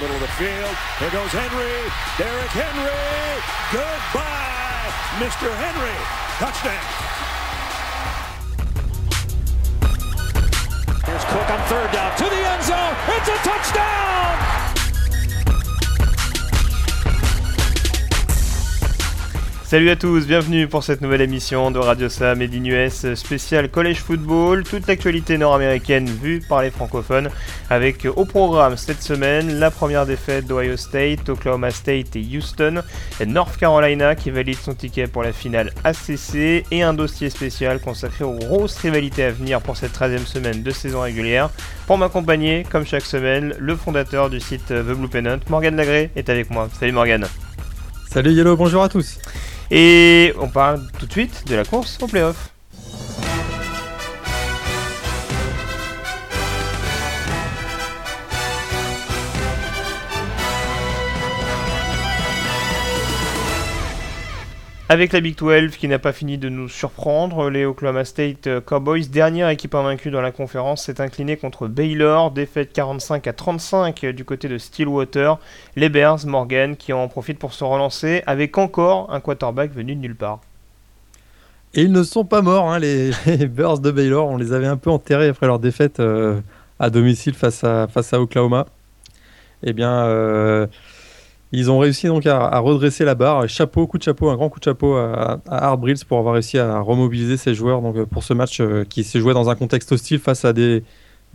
[0.00, 0.74] middle of the field.
[0.98, 1.74] Here goes Henry.
[2.18, 3.42] Derrick Henry.
[3.72, 5.50] Goodbye, Mr.
[5.58, 5.98] Henry.
[6.38, 6.86] Touchdown.
[11.04, 12.94] Here's Cook on third down to the end zone.
[13.16, 14.57] It's a touchdown.
[19.68, 23.98] Salut à tous, bienvenue pour cette nouvelle émission de Radio Sam et US spécial College
[23.98, 27.28] Football, toute l'actualité nord-américaine vue par les francophones,
[27.68, 32.80] avec au programme cette semaine la première défaite d'Ohio State, Oklahoma State et Houston,
[33.20, 37.78] et North Carolina qui valide son ticket pour la finale ACC, et un dossier spécial
[37.78, 41.50] consacré aux grosses rivalités à venir pour cette 13e semaine de saison régulière.
[41.86, 46.30] Pour m'accompagner, comme chaque semaine, le fondateur du site The Blue Pennant, Morgan Lagré, est
[46.30, 46.70] avec moi.
[46.80, 47.26] Salut Morgan.
[48.10, 49.18] Salut Yellow, bonjour à tous.
[49.70, 52.54] Et on parle tout de suite de la course au playoff.
[64.90, 68.62] Avec la Big 12 qui n'a pas fini de nous surprendre, les Oklahoma State euh,
[68.62, 74.06] Cowboys, dernière équipe invaincue dans la conférence, s'est inclinée contre Baylor, défaite 45 à 35
[74.06, 75.38] du côté de Stillwater.
[75.76, 80.00] Les Bears, Morgan, qui en profitent pour se relancer avec encore un quarterback venu de
[80.00, 80.40] nulle part.
[81.74, 83.10] Et ils ne sont pas morts, hein, les,
[83.46, 84.26] Bears de Baylor.
[84.26, 86.40] On les avait un peu enterrés après leur défaite euh,
[86.78, 88.64] à domicile face à, face à Oklahoma.
[89.62, 90.66] Eh bien, euh,
[91.52, 93.48] ils ont réussi donc à, redresser la barre.
[93.48, 96.34] Chapeau, coup de chapeau, un grand coup de chapeau à, à Art Brills pour avoir
[96.34, 99.54] réussi à remobiliser ses joueurs donc, pour ce match euh, qui s'est joué dans un
[99.54, 100.82] contexte hostile face à des,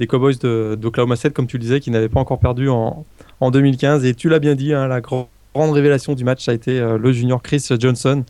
[0.07, 3.05] Cowboys d'Oklahoma State, comme tu le disais, qui n'avaient pas encore perdu en,
[3.39, 4.05] en 2015.
[4.05, 7.11] Et tu l'as bien dit, hein, la grande révélation du match a été euh, le
[7.11, 8.23] junior Chris Johnson.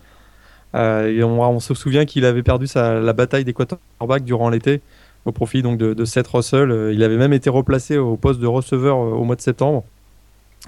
[0.76, 4.82] Euh, on, se souvient qu'il avait perdu sa, la bataille des quarterbacks durant l'été
[5.26, 6.92] au profit donc de, de Seth Russell.
[6.94, 9.84] Il avait même été replacé au poste de receveur au mois de septembre.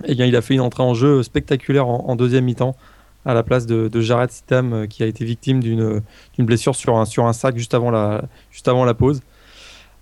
[0.04, 2.76] Et eh bien, il a fait une entrée en jeu spectaculaire en, deuxième mi-temps
[3.24, 6.02] à la place de, Jared Stam euh, qui a été victime d'une
[6.40, 9.22] blessure sur un, sac juste avant la, pause.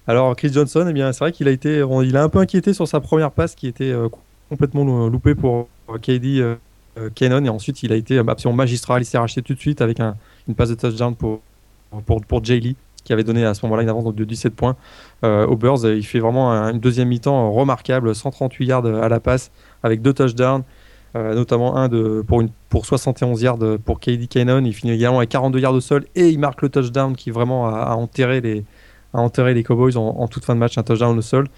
[0.07, 2.73] Alors Chris Johnson, eh bien c'est vrai qu'il a été, il a un peu inquiété
[2.73, 4.09] sur sa première passe qui était euh,
[4.49, 5.69] complètement loupée pour
[6.01, 6.55] KD euh,
[7.15, 9.03] et ensuite il a été absolument magistral.
[9.03, 10.17] Il s'est racheté tout de suite avec un,
[10.47, 11.39] une passe de touchdown pour,
[12.05, 14.75] pour Jay Lee qui avait donné à ce moment-là une avance de 17 points
[15.23, 15.85] euh, aux Bears.
[15.85, 19.51] Il fait vraiment une deuxième mi-temps remarquable, 138 yards à la passe
[19.83, 20.63] avec deux touchdowns.
[21.15, 24.63] Euh, notamment un de, pour, une, pour 71 yards pour KD Cannon.
[24.65, 27.67] Il finit également avec 42 yards au sol et il marque le touchdown qui vraiment
[27.67, 28.65] a, enterré, les,
[29.13, 31.49] a enterré les Cowboys en, toute fin de match, un touchdown au sol.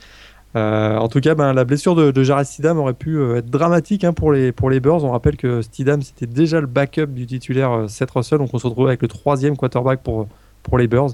[0.57, 4.11] Euh, en tout cas, ben, la blessure de, Jared Stidham aurait pu être dramatique hein,
[4.11, 5.05] pour, les, pour les Bears.
[5.05, 8.67] On rappelle que Stidham, c'était déjà le backup du titulaire Seth Russell, donc on se
[8.67, 10.27] retrouve avec le troisième quarterback pour,
[10.63, 11.11] pour les Bears.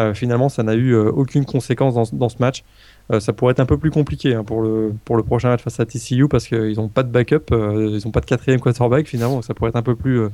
[0.00, 2.64] Euh, finalement, ça n'a eu euh, aucune conséquence dans, ce match.
[3.12, 5.62] Euh, ça pourrait être un peu plus compliqué hein, pour, le, pour le prochain match
[5.62, 9.06] face à TCU parce qu'ils n'ont pas de backup, ils n'ont pas de quatrième quarterback
[9.06, 10.28] finalement, ça pourrait être un peu plus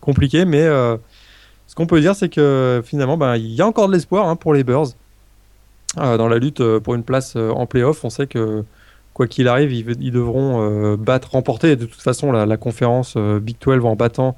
[0.00, 0.44] compliqué.
[0.44, 4.28] Mais ce qu'on peut dire, c'est que finalement, ben, il y a encore de l'espoir
[4.28, 4.88] hein, pour les Bears
[5.96, 8.04] dans la lutte pour une place en playoff.
[8.04, 8.64] On sait que
[9.14, 13.84] quoi qu'il arrive, ils, devront battre, remporter de toute façon la, la conférence Big 12
[13.84, 14.36] en battant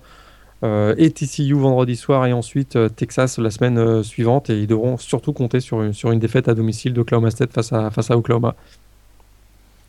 [0.63, 4.51] et TCU vendredi soir et ensuite euh, Texas la semaine euh, suivante.
[4.51, 7.73] Et ils devront surtout compter sur une, sur une défaite à domicile d'Oklahoma State face
[7.73, 8.55] à, face à Oklahoma.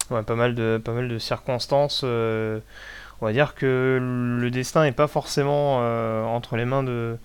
[0.09, 2.03] Pas, mal de, pas mal de circonstances.
[2.03, 3.97] on va dire que
[4.41, 5.77] le destin n'est pas forcément
[6.35, 7.15] entre les mains de,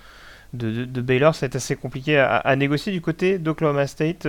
[0.52, 1.34] de, de, Baylor.
[1.34, 4.28] C'est assez compliqué à, négocier du côté d'Oklahoma State.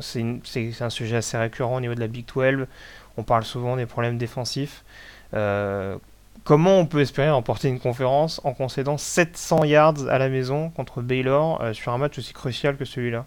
[0.00, 2.66] c'est un sujet assez récurrent au niveau de la Big 12.
[3.16, 4.82] On parle souvent des problèmes défensifs.
[6.44, 11.00] Comment on peut espérer remporter une conférence en concédant 700 yards à la maison contre
[11.00, 13.26] Baylor euh, sur un match aussi crucial que celui-là?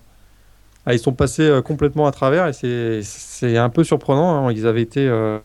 [0.86, 4.48] Ah, Ils sont passés euh, complètement à travers et c'est un peu surprenant.
[4.48, 4.52] Hein.
[4.52, 5.40] Ils, avaient été, euh,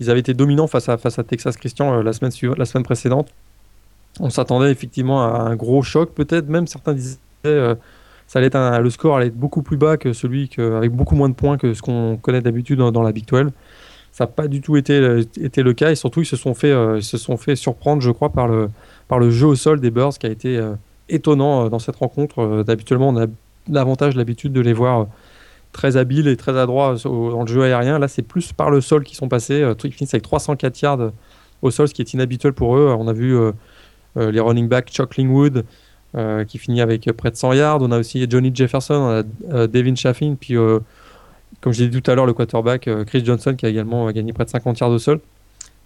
[0.00, 3.28] ils avaient été dominants face à, face à Texas Christian la, semaine la semaine précédente.
[4.18, 8.90] On s'attendait effectivement à un gros choc, peut-être même certains disaient ça allait être le
[8.90, 11.72] score allait être beaucoup plus bas que celui que, avec beaucoup moins de points que
[11.72, 13.50] ce qu'on connaît d'habitude dans, dans, la Big 12.
[14.18, 17.00] Ça n'a pas du tout été, le cas et surtout ils se sont fait, euh,
[17.00, 20.28] se sont fait surprendre, je crois, par le, jeu au sol des Bears qui a
[20.28, 20.74] été euh,
[21.08, 22.64] étonnant euh, dans cette rencontre.
[22.66, 23.26] D'habituellement, on a
[23.68, 25.06] davantage l'habitude de les voir
[25.70, 28.00] très habiles et très adroits dans le jeu aérien.
[28.00, 29.64] Là, c'est plus par le sol qu'ils sont passés.
[29.84, 31.12] Ils finissent avec 304 yards
[31.62, 32.92] au sol, ce qui est inhabituel pour eux.
[32.98, 33.38] On a vu
[34.16, 35.64] les running backs Chuck Lingwood
[36.48, 37.82] qui finit avec près de 100 yards.
[37.82, 40.56] On a aussi Johnny Jefferson, on a Devin Chaffin, puis
[41.60, 44.08] comme je l'ai dit tout à l'heure, le quarterback euh, Chris Johnson qui a également
[44.08, 45.20] euh, gagné près de 50 yards de sol.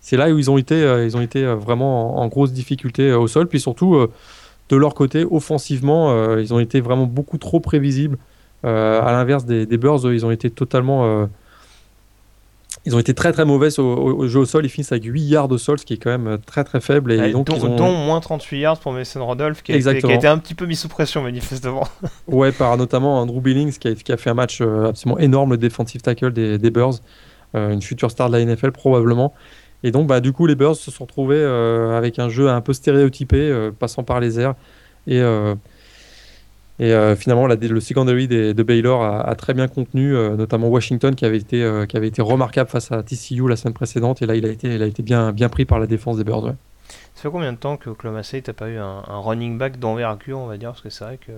[0.01, 3.47] C'est là où ils ont été, euh, vraiment en, grosse difficulté au sol.
[3.47, 4.09] Puis surtout,
[4.69, 8.19] de leur côté, offensivement, ils ont été vraiment beaucoup trop prévisibles.
[8.65, 11.29] à l'inverse des, des Bears, ils ont été totalement
[12.85, 14.65] ils ont été très très mauvais au, jeu au sol.
[14.65, 17.13] Ils finissent avec 8 yards au sol, ce qui est quand même très très faible.
[17.13, 17.93] Et donc, dont, ils ont...
[17.93, 20.67] moins 38 yards pour Mason Rodolph, qui a, été, qui a, été, un petit peu
[20.67, 21.87] mis sous pression manifestement.
[22.27, 25.53] ouais, par notamment Andrew Billings, qui a, qui a fait un match euh, absolument énorme,
[25.53, 26.95] le defensive tackle des, des Bears,
[27.55, 29.33] euh, une future star de la NFL probablement.
[29.85, 32.61] Et donc, bah, du coup, les Bears se sont retrouvés euh, avec un jeu un
[32.61, 34.55] peu stéréotypé, passant par les airs.
[35.07, 35.21] Et
[36.79, 41.25] et euh, finalement, le secondary de Baylor a, très bien contenu, euh, notamment Washington qui
[41.25, 44.23] avait, été, euh, qui avait été remarquable face à TCU la semaine précédente.
[44.23, 46.25] Et là, il a été, il a été bien, bien pris par la défense des
[46.25, 46.55] Bears.
[47.15, 50.39] Ça fait combien de temps que Oklahoma State n'a pas eu un running back d'envergure,
[50.39, 50.71] on va dire?
[50.71, 51.33] Parce que c'est vrai que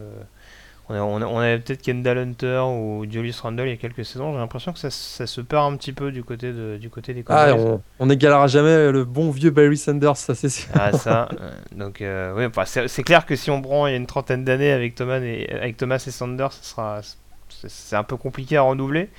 [0.90, 4.32] on, avait peut-être Kendall Hunter ou Julius Randle il y a quelques saisons.
[4.32, 7.24] J'ai l'impression que ça, se perd un petit peu du côté, de, du côté des
[7.28, 7.54] Ah,
[7.98, 10.68] on, n'égalera jamais le bon vieux Barry Sanders, ça c'est sûr.
[10.74, 11.28] Ah, ça.
[11.40, 14.44] Euh, donc, euh, oui, c'est clair que si on prend il y a une trentaine
[14.44, 17.00] d'années avec Thomas et, avec Thomas et Sanders, sera,
[17.48, 19.10] c'est un peu compliqué à renouveler.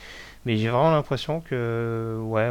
[0.45, 2.49] Mais j'ai vraiment l'impression que, ouais,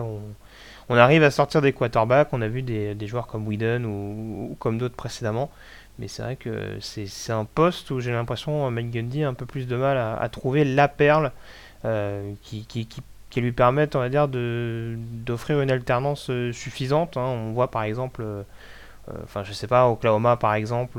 [0.89, 2.29] on, arrive à sortir des quarterbacks.
[2.33, 5.51] On a vu des, joueurs comme Whedon ou comme d'autres précédemment.
[5.99, 9.47] Mais c'est vrai que c'est un poste où j'ai l'impression Mike Gundy a un peu
[9.47, 11.31] plus de mal à, trouver la perle
[11.85, 12.89] euh, qui, qui,
[13.31, 17.17] qui, lui permette, on va dire, d'offrir une alternance euh, suffisante.
[17.17, 17.23] Hein.
[17.27, 18.43] On voit par exemple, euh,
[19.23, 20.99] enfin je sais pas, Oklahoma par exemple,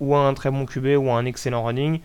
[0.00, 2.00] ou, un très bon QB ou un excellent running.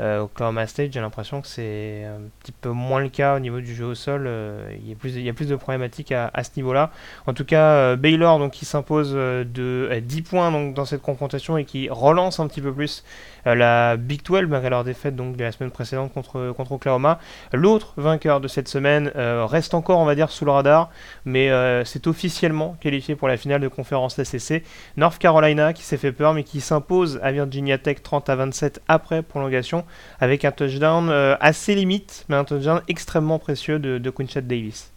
[0.00, 3.60] Euh, Oklahoma State, j'ai l'impression que c'est un petit peu moins le cas au niveau
[3.60, 4.24] du jeu au sol.
[4.26, 6.90] Euh, il, y a plus, il plus de problématiques à, ce niveau-là.
[7.26, 11.58] En tout cas, euh, Baylor donc, qui s'impose de 10 points donc, dans cette confrontation
[11.58, 13.04] et qui relance un petit peu plus
[13.44, 17.18] la Big 12 malgré leur défaite donc, de la semaine précédente contre, contre Oklahoma.
[17.52, 20.90] L'autre vainqueur de cette semaine reste encore, on va dire, sous le radar,
[21.24, 21.50] mais
[21.84, 24.62] c'est officiellement qualifié pour la finale de conférence ACC.
[24.96, 28.82] North Carolina qui s'est fait peur mais qui s'impose à Virginia Tech 30 à 27
[28.88, 29.84] après prolongation
[30.20, 34.90] avec un touchdown euh, assez limite, mais un touchdown extrêmement précieux de, de Quinchette Davis.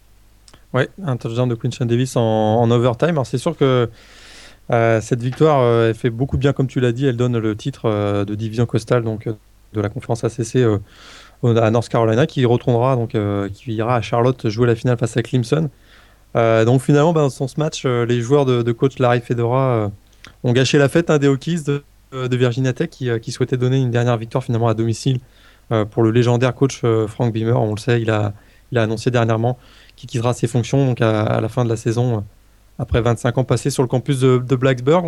[0.72, 3.10] Ouais, un touchdown de Quinchette Davis en, overtime.
[3.10, 3.88] Alors c'est sûr que
[4.70, 7.06] euh, cette victoire euh, elle fait beaucoup bien, comme tu l'as dit.
[7.06, 9.28] Elle donne le titre de division costale donc
[9.72, 10.58] de la conférence ACC
[11.42, 13.16] à North Carolina, qui retournera donc
[13.52, 15.68] qui ira à Charlotte jouer la finale face à Clemson.
[16.34, 19.90] donc finalement, bah, dans ce match, les joueurs de, coach Larry Fedora
[20.42, 21.82] ont gâché la fête hein, des Hokies de,
[22.14, 25.18] euh, Virginia Tech euh, qui, souhaitait donner une dernière victoire finalement à domicile
[25.72, 27.60] euh, pour le légendaire coach Frank Beamer.
[27.60, 28.34] On le sait, il a,
[28.76, 29.58] annoncé dernièrement
[29.96, 32.24] qu'il quittera ses fonctions à, la fin de la saison
[32.78, 35.04] après 25 ans passés sur le campus de, Blacksburg.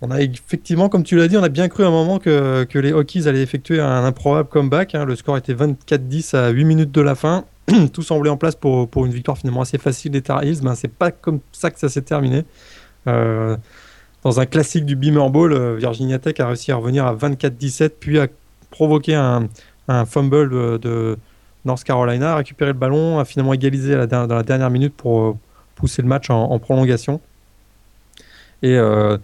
[0.00, 2.66] On, a effectivement, comme tu l'as dit, on a bien cru à un moment que,
[2.72, 4.94] les Hokies allaient effectuer un improbable comeback.
[4.94, 5.04] Hein.
[5.04, 7.44] Le score était 24-10 à 8 minutes de la fin.
[7.92, 10.60] Tout semblait en place pour, pour une victoire finalement assez facile des Tar Heels.
[10.62, 12.44] Ben, c'est pas comme ça que ça s'est terminé.
[13.06, 13.56] Euh,
[14.24, 17.90] dans un classique du Beamer Bowl, euh, Virginia Tech a réussi à revenir à 24-17,
[18.00, 18.26] puis a
[18.70, 19.48] provoqué un,
[20.06, 21.16] fumble de,
[21.64, 25.36] North Carolina, a récupéré le ballon, a finalement égalisé dans la dernière minute pour
[25.78, 27.20] pousser le match en, prolongation.
[28.62, 29.16] Et euh,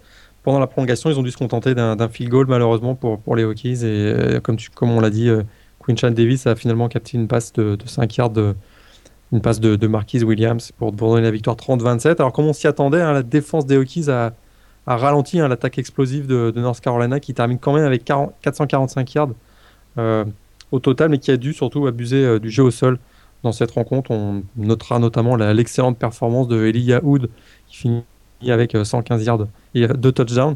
[0.43, 3.43] pendant la prolongation, ils ont dû se contenter d'un field goal malheureusement pour, pour les
[3.43, 3.85] Hokies.
[3.85, 5.29] Et comme, comme on l'a dit,
[5.85, 8.33] Quinchon Davis a finalement capté une passe de, 5 yards,
[9.31, 12.15] une passe de, Marquise Williams pour, donner la victoire 30-27.
[12.19, 14.33] Alors comme on s'y attendait, hein, la défense des Hokies a,
[14.87, 19.29] ralenti hein, l'attaque explosive de, North Carolina qui termine quand même avec 445 yards
[19.97, 20.25] euh,
[20.71, 22.99] au total, mais qui a dû surtout abuser euh, du jeu au sol
[23.45, 24.11] dans cette rencontre.
[24.11, 27.29] On notera notamment l'excellente performance de Elijah Hood
[27.67, 28.03] qui finit
[28.47, 30.55] avec 115 euh, yards et deux touchdowns.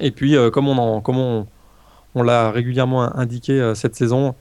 [0.00, 4.34] Et puis, comme on, l'a régulièrement indiqué cette saison,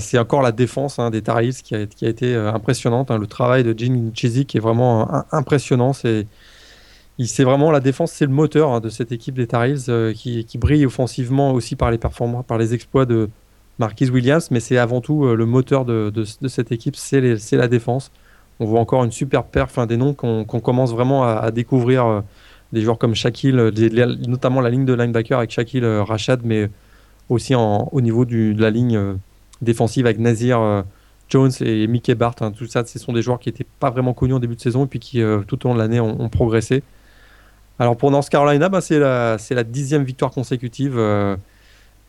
[0.00, 3.10] c'est encore la défense hein, des Tar qui a, qui a été impressionnante.
[3.10, 3.18] Hein.
[3.18, 5.92] Le travail de Gene Chizik est vraiment impressionnant.
[5.92, 10.58] C'est vraiment la défense, c'est le moteur hein, de cette équipe des Tar euh, qui,
[10.58, 13.28] brille offensivement aussi par les performances, par les exploits de
[13.82, 17.20] Marquise Williams, mais c'est avant tout euh, le moteur de, cette équipe, c'est
[17.52, 18.12] la défense.
[18.60, 22.20] On voit encore une super perf, des noms qu'on commence vraiment à, découvrir, euh,
[22.72, 23.56] des joueurs comme Shaquille,
[24.28, 26.70] notamment la ligne de linebacker avec Shaquille Rachad, mais
[27.28, 29.16] aussi au niveau de la ligne
[29.60, 30.84] défensive avec Nazir.
[31.28, 34.12] Jones et Mickey Bart, hein, tout ça, ce sont des joueurs qui n'étaient pas vraiment
[34.12, 36.82] connus en début de saison et puis qui tout au long de l'année ont, progressé.
[37.78, 41.36] Alors pour North Carolina, bah, c'est la, dixième victoire consécutive euh,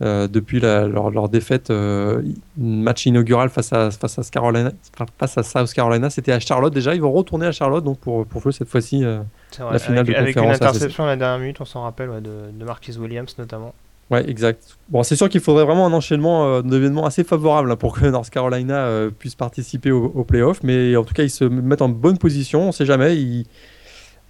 [0.02, 2.22] euh, depuis leur, défaite, euh,
[2.58, 4.72] match inaugural face à, face, à Carolina,
[5.18, 6.10] face à South Carolina.
[6.10, 6.96] C'était à Charlotte déjà.
[6.96, 10.20] Ils vont retourner à Charlotte donc pour, pour jouer cette fois-ci la finale avec, de
[10.20, 13.74] avec une interception à la dernière minute, on s'en rappelle, de, de Marquis Williams notamment.
[14.10, 14.78] Ouais, exact.
[14.90, 18.30] Bon, c'est sûr qu'il faudrait vraiment un enchaînement d'événements assez favorable hein, pour que North
[18.30, 22.18] Carolina puisse participer au, au playoff, mais en tout cas, ils se mettent en bonne
[22.18, 22.64] position.
[22.64, 23.16] On ne sait jamais.
[23.16, 23.46] Ils,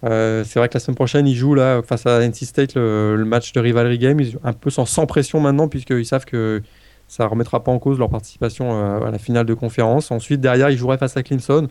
[0.04, 3.24] euh, c'est vrai que la semaine prochaine, ils jouent là, face à NC State le,
[3.24, 4.20] match de rivalry game.
[4.20, 6.62] Ils un peu sans, pression maintenant, puisqu'ils savent que
[7.08, 10.10] ça remettra pas en cause leur participation à la finale de conférence.
[10.10, 11.68] Ensuite, derrière, ils joueraient face à Clemson.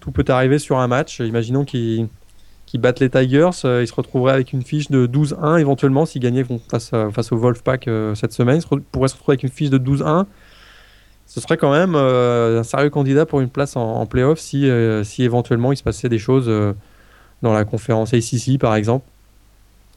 [0.00, 1.20] Tout peut arriver sur un match.
[1.20, 2.08] Imaginons qu'ils
[2.74, 7.32] battent les Tigers, ils se retrouveraient avec une fiche de 12-1 éventuellement s'ils gagnaient face,
[7.32, 8.60] au Wolfpack cette semaine.
[8.72, 10.26] Ils pourraient se retrouver avec une fiche de 12-1
[11.26, 14.64] ce serait quand même un sérieux candidat pour une place en, en playoff si
[15.18, 16.48] éventuellement il se passait des choses
[17.42, 19.06] dans la conférence ACC par exemple.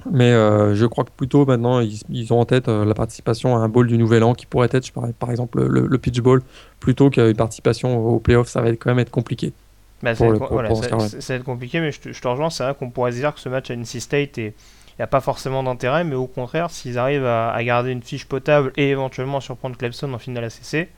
[0.09, 3.59] Mais euh, je crois que plutôt maintenant ils, ont en tête euh, la participation à
[3.59, 6.41] un bowl du Nouvel An qui pourrait être, par exemple, le, pitch bowl
[6.79, 8.47] plutôt qu'une participation au playoff.
[8.47, 9.53] Ça va quand même être compliqué.
[10.01, 12.49] Bah, ça, va être, compliqué, mais je te, je te rejoins.
[12.49, 14.53] C'est vrai qu'on pourrait dire que ce match à NC State il
[14.99, 18.25] n'y a pas forcément d'intérêt, mais au contraire, s'ils arrivent à, à, garder une fiche
[18.25, 20.89] potable et éventuellement surprendre Clemson en finale ACC,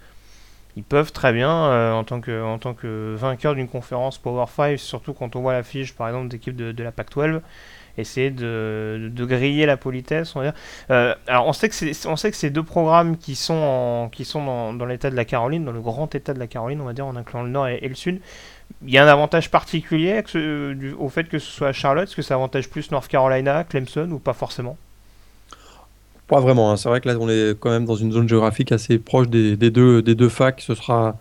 [0.75, 4.45] ils peuvent très bien, euh, en, tant que, en tant que vainqueur d'une conférence Power
[4.47, 7.41] 5, surtout quand on voit la fiche par exemple d'équipe de, de, la PAC-12,
[7.97, 10.35] essayer de, griller la politesse.
[10.35, 10.59] On va dire.
[10.89, 14.73] Euh, alors on sait que c'est ces deux programmes qui sont en, qui sont dans,
[14.73, 17.05] dans l'état de la Caroline, dans le grand état de la Caroline, on va dire
[17.05, 18.19] en incluant le nord et, le sud.
[18.81, 20.23] Il y a un avantage particulier
[20.97, 24.09] au fait que ce soit à Charlotte, est-ce que ça avantage plus North Carolina, Clemson
[24.11, 24.77] ou pas forcément?
[26.39, 26.71] Vraiment.
[26.71, 26.77] Hein.
[26.77, 29.55] C'est vrai que là, on est quand même dans une zone géographique assez proche des,
[29.55, 30.61] deux, des facs.
[30.61, 31.17] Ce sera,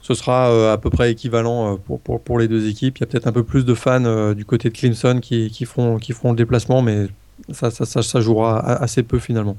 [0.00, 2.98] ce sera euh, à peu près équivalent euh, pour, les deux équipes.
[2.98, 5.50] Il y a peut-être un peu plus de fans euh, du côté de Clemson qui,
[5.50, 7.06] qui, feront, qui feront le déplacement, mais
[7.50, 9.56] ça jouera assez peu finalement.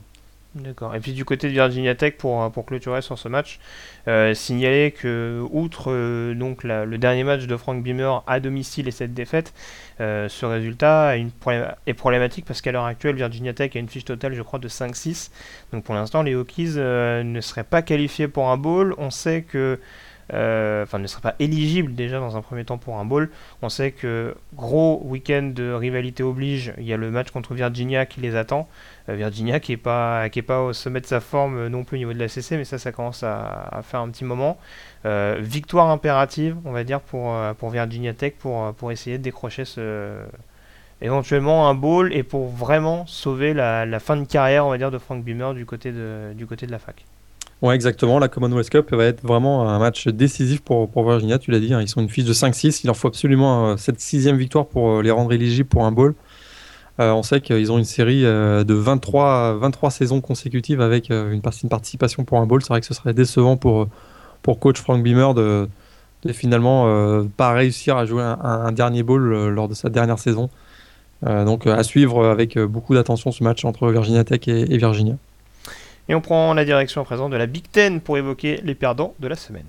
[0.55, 0.93] D'accord.
[0.93, 3.59] Et puis du côté de Virginia Tech, pour, pour clôturer sur ce match,
[4.07, 8.91] euh, signaler que, outre euh, donc le dernier match de Frank Beamer à domicile et
[8.91, 9.51] cette défaite,
[9.99, 14.35] euh, ce résultat est problématique parce qu'à l'heure actuelle, Virginia Tech a une fiche totale,
[14.35, 15.31] je crois, de 5-6.
[15.71, 18.93] Donc pour l'instant, les Hokies ne seraient pas qualifiés pour un bowl.
[18.99, 19.77] On sait que euh,
[20.31, 23.29] enfin ne serait pas éligible déjà dans un premier temps pour un bowl.
[23.61, 28.05] On sait que gros week-end de rivalité oblige, il y a le match contre Virginia
[28.05, 28.67] qui les attend.
[29.09, 31.83] Euh, Virginia qui est pas qui est pas au sommet de sa forme euh, non
[31.83, 34.57] plus au niveau de la CC, mais ça ça commence à, faire un petit moment.
[35.39, 40.17] victoire impérative, on va dire pour pour Virginia Tech pour pour essayer de décrocher ce
[41.01, 44.91] éventuellement un bowl et pour vraiment sauver la, la, fin de carrière on va dire
[44.91, 47.05] de Frank Beamer du côté de du côté de la fac.
[47.63, 48.19] Ouais, exactement.
[48.19, 51.73] La Commonwealth Cup va être vraiment un match décisif pour, Virginia, tu l'as dit.
[51.73, 51.81] Hein.
[51.81, 52.81] Ils sont une fiche de 5-6.
[52.83, 55.93] Il leur faut absolument euh, cette sixième victoire pour euh, les rendre éligibles pour un
[55.93, 56.13] bowl.
[56.99, 62.25] Euh, on sait qu'ils ont une série de 23, 23 saisons consécutives avec une, participation
[62.25, 62.61] pour un bowl.
[62.61, 63.87] C'est vrai que ce serait décevant pour,
[64.41, 65.69] pour coach Frank Beamer de,
[66.23, 70.51] de finalement pas réussir à jouer un, dernier bowl lors de sa dernière saison.
[71.23, 75.15] donc à suivre avec beaucoup d'attention ce match entre Virginia Tech et Virginia.
[76.09, 79.13] Et on prend la direction à présent de la Big Ten pour évoquer les perdants
[79.19, 79.65] de la semaine.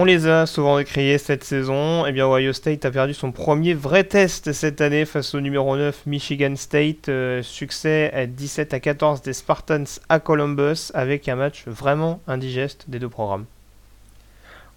[0.00, 2.06] On les a souvent décriés cette saison.
[2.06, 5.76] Eh bien, Ohio State a perdu son premier vrai test cette année face au numéro
[5.76, 7.08] 9 Michigan State.
[7.08, 12.84] Euh, succès à 17 à 14 des Spartans à Columbus avec un match vraiment indigeste
[12.86, 13.46] des deux programmes.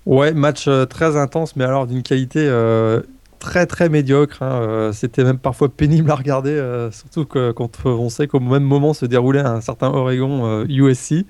[0.08, 3.02] Ouais, match euh, très intense, mais alors d'une qualité euh,
[3.42, 4.42] très très médiocre.
[4.42, 4.62] Hein.
[4.62, 8.64] Euh, c'était même parfois pénible à regarder, euh, surtout que, quand on sait qu'au même
[8.64, 11.26] moment se déroulait un certain Oregon USC.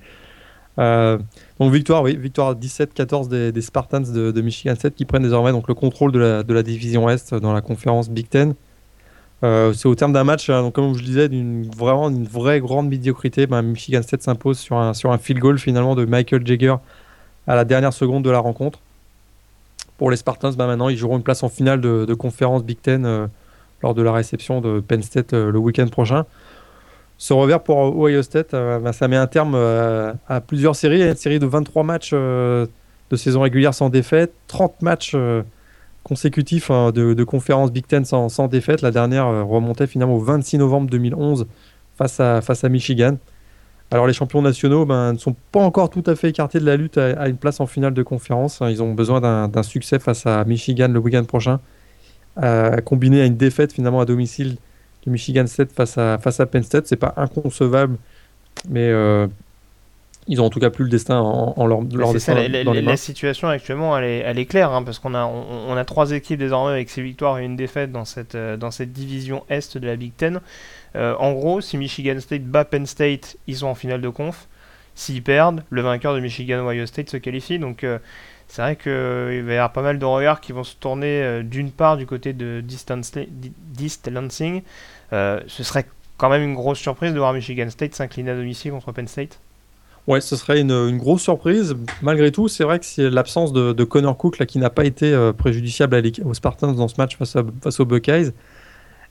[0.78, 1.18] Euh,
[1.58, 5.74] donc victoire, oui, victoire 17-14 des, Spartans de, Michigan State qui prennent désormais donc le
[5.74, 8.54] contrôle de la, de la division Est dans la conférence Big Ten.
[9.42, 12.88] c'est au terme d'un match, hein, donc comme je disais, d'une vraiment une vraie grande
[12.88, 13.46] médiocrité.
[13.46, 16.76] Ben, Michigan State s'impose sur un, sur un field goal finalement de Michael Jagger
[17.46, 18.78] à la dernière seconde de la rencontre
[20.02, 23.06] pour les Spartans, bah, maintenant, ils joueront une place en finale de, conférence Big Ten
[23.06, 23.28] euh,
[23.84, 26.26] lors de la réception de Penn State euh, le week-end prochain.
[27.18, 31.08] Ce revers pour Ohio State, euh, bah, ça met un terme à plusieurs séries.
[31.08, 32.68] Une série de 23 matchs de
[33.14, 35.16] saison régulière sans défaite, 30 matchs
[36.02, 38.82] consécutifs hein, de, conférence Big Ten sans, sans, défaite.
[38.82, 41.46] La dernière remontait finalement au 26 novembre 2011
[41.96, 43.18] face à, face à Michigan.
[43.92, 46.76] Alors les champions nationaux ben, ne sont pas encore tout à fait écartés de la
[46.76, 48.62] lutte à, une place en finale de conférence.
[48.62, 51.60] Ils ont besoin d'un succès face à Michigan le week-end prochain,
[52.42, 54.56] euh, combiné à une défaite finalement à domicile
[55.04, 56.86] de Michigan State face à, face à Penn State.
[56.86, 57.98] C'est pas inconcevable,
[58.66, 59.26] mais euh,
[60.26, 62.92] ils ont en tout cas plus le destin en, leur, destin la, dans les mains.
[62.92, 66.12] La situation actuellement, elle est, elle est claire, hein, parce qu'on a, on, a trois
[66.12, 69.76] équipes désormais avec six victoires et une défaite dans cette, euh, dans cette division Est
[69.76, 70.40] de la Big Ten.
[70.96, 74.48] Euh, en gros, si Michigan State bat Penn State, ils sont en finale de conf.
[74.94, 77.58] S'ils perdent, le vainqueur de Michigan-Ohio State se qualifie.
[77.58, 77.98] Donc euh,
[78.48, 81.42] c'est vrai qu'il va y avoir pas mal de regards qui vont se tourner euh,
[81.42, 82.90] d'une part du côté de Dist
[84.10, 84.62] Lansing.
[85.10, 85.86] ce serait
[86.18, 89.38] quand même une grosse surprise de voir Michigan State s'incliner à domicile contre Penn State.
[90.08, 91.76] Ouais, ce serait une, grosse surprise.
[92.02, 95.12] Malgré tout, c'est vrai que c'est l'absence de, Connor Cook là, qui n'a pas été
[95.12, 98.32] euh, préjudiciable aux Spartans dans ce match face aux Buckeyes.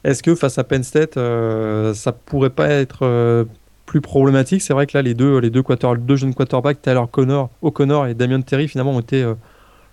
[0.03, 3.45] Est-ce que face à Penn State, euh, ça pourrait pas être euh,
[3.85, 4.61] plus problématique?
[4.61, 5.63] C'est vrai que là, les deux, les deux,
[6.15, 9.25] jeunes quarterbacks, Tyler Connor, O'Connor et Damien Terry, finalement, ont été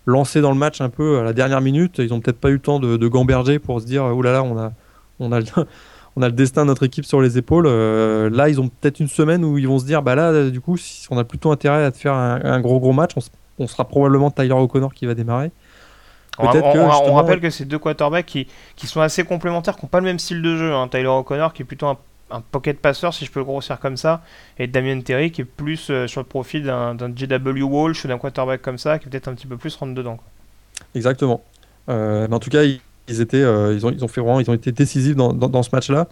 [0.07, 1.99] lancés dans le match un peu à la dernière minute.
[1.99, 4.33] Ils ont peut-être pas eu le temps de, de gamberger pour se dire, oh là
[4.33, 4.73] là, on a,
[5.21, 5.41] on a,
[6.19, 7.67] on a le destin de notre équipe sur les épaules.
[7.69, 10.61] Euh, là, ils ont peut-être une semaine où ils vont se dire, bah là, du
[10.61, 13.13] coup, si on a plutôt intérêt à faire un, gros gros match,
[13.59, 15.53] on, sera probablement Tyler O'Connor qui va démarrer.
[16.39, 19.99] On, on, rappelle que c'est deux quarterbacks qui, qui, sont assez complémentaires, qui n'ont pas
[19.99, 20.73] le même style de jeu.
[20.73, 20.89] Hein.
[20.89, 21.97] Tyler O'Connor qui est plutôt un,
[22.53, 24.23] pocket passeur, si je peux le grossir comme ça,
[24.59, 28.19] et Damien Terry qui est plus euh, sur le profil d'un JW Walsh ou d'un
[28.19, 30.19] quarterback comme ça, qui peut-être un petit peu plus rentre dedans.
[30.95, 31.43] Exactement.
[31.89, 34.51] Euh, mais en tout cas, ils étaient, euh, ils ont, ils ont fait vraiment, ils
[34.51, 36.07] ont été décisifs dans, dans, ce match-là.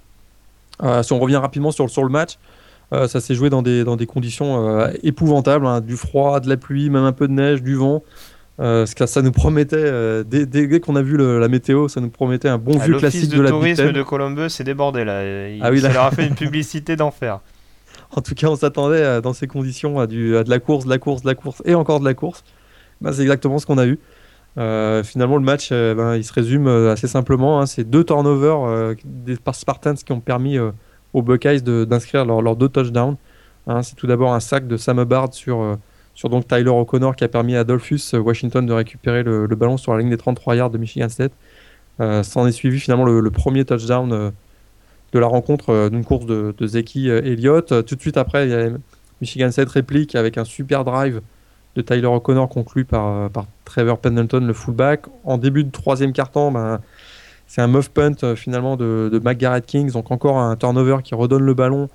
[1.02, 2.38] Si on revient rapidement sur, sur le match,
[2.90, 5.80] ça s'est joué dans des, dans des conditions épouvantables, hein.
[5.80, 8.02] du froid, de la pluie, même un peu de neige, du vent.
[8.58, 12.48] Euh, que ça nous promettait, dès, dès, qu'on a vu la météo, ça nous promettait
[12.48, 15.20] un bon ah, vieux classique de, de la tourisme de Columbus c'est débordé là.
[15.60, 17.40] ah oui, ça leur a fait une publicité d'enfer.
[18.12, 20.90] En tout cas, on s'attendait dans ces conditions à, du, à de la course, de
[20.90, 22.44] la course, de la course et encore de la course.
[23.00, 23.98] Bah, c'est exactement ce qu'on a eu.
[24.58, 27.60] Euh, finalement, le match, euh, ben, il se résume euh, assez simplement.
[27.60, 27.66] Hein.
[27.66, 30.58] c'est deux turnovers des Spartans qui ont permis
[31.12, 33.16] aux Buckeyes d'inscrire leurs deux touchdowns.
[33.66, 33.82] Hein.
[33.82, 35.78] c'est tout d'abord un sac de Sam Hubbard sur,
[36.16, 39.92] sur donc Tyler O'Connor qui a permis à Adolphus Washington de récupérer le, ballon sur
[39.92, 41.32] la ligne des 33 yards de Michigan State.
[42.00, 44.32] S'en est suivi finalement le, premier touchdown
[45.12, 47.84] de la rencontre d'une course de, de Zeki Elliott.
[47.86, 48.70] tout de suite après, il y a
[49.20, 51.20] Michigan State réplique avec un super drive
[51.76, 55.02] de Tyler O'Connor conclu par, euh, par Trevor Pendleton, le fullback.
[55.24, 56.80] En début de troisième quart-temps, ben,
[57.46, 61.42] c'est un muff punt euh, finalement de, de Kings, donc encore un turnover qui redonne
[61.42, 61.88] le ballon euh,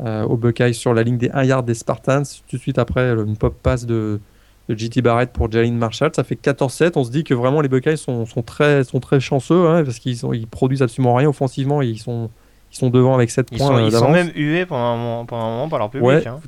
[0.00, 2.24] au Buckeyes sur la ligne des 1 yard des Spartans.
[2.48, 4.20] Tout de suite après, une pop pass de,
[4.68, 6.10] de JT Barrett pour Jalen Marshall.
[6.14, 6.92] Ça fait 14-7.
[6.96, 9.98] On se dit que vraiment les Buckeyes sont, sont très, sont très chanceux hein, parce
[9.98, 12.30] qu'ils ils produisent absolument rien offensivement et ils sont,
[12.72, 13.66] ils sont devant avec 7 ils points.
[13.66, 16.26] Sont, ils sont même hués pendant un moment, pendant un moment par leur public.
[16.26, 16.40] Hein.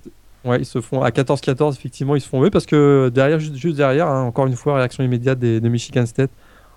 [0.44, 3.76] Ouais, ils se font à 14-14, effectivement, ils se font eux parce que derrière, juste,
[3.76, 6.30] derrière, hein, encore une fois, réaction immédiate des, de Michigan State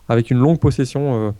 [0.08, 1.28] avec une longue possession.
[1.28, 1.32] Euh, euh,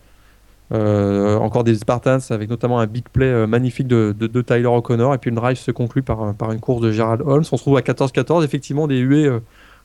[0.72, 5.18] encore des Spartans avec notamment un big play euh, magnifique de, de, Tyler O'Connor et
[5.18, 7.44] puis une drive se conclut par, par une course de Gerald Holmes.
[7.52, 9.30] On se trouve à 14-14, effectivement, des huées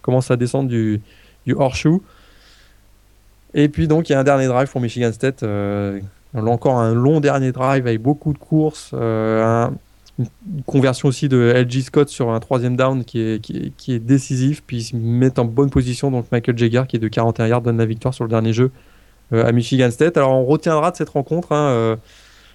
[0.03, 1.01] commencent à descendre du,
[1.47, 2.01] du horseshoe.
[3.55, 5.43] Et puis donc il y a un dernier drive pour Michigan State.
[5.43, 6.01] Euh,
[6.35, 9.73] encore un long dernier drive avec beaucoup de courses, un,
[10.19, 14.79] une conversion aussi de LG Scott sur un troisième down qui est, qui décisif, puis
[14.79, 16.11] ils se mettent en bonne position.
[16.11, 18.71] Donc Michael Jagger, qui est de 41 yards, donne la victoire sur le dernier jeu
[18.71, 18.94] euh,
[19.43, 20.17] à Michigan State.
[20.17, 21.97] Alors on retiendra de cette rencontre, hein, euh,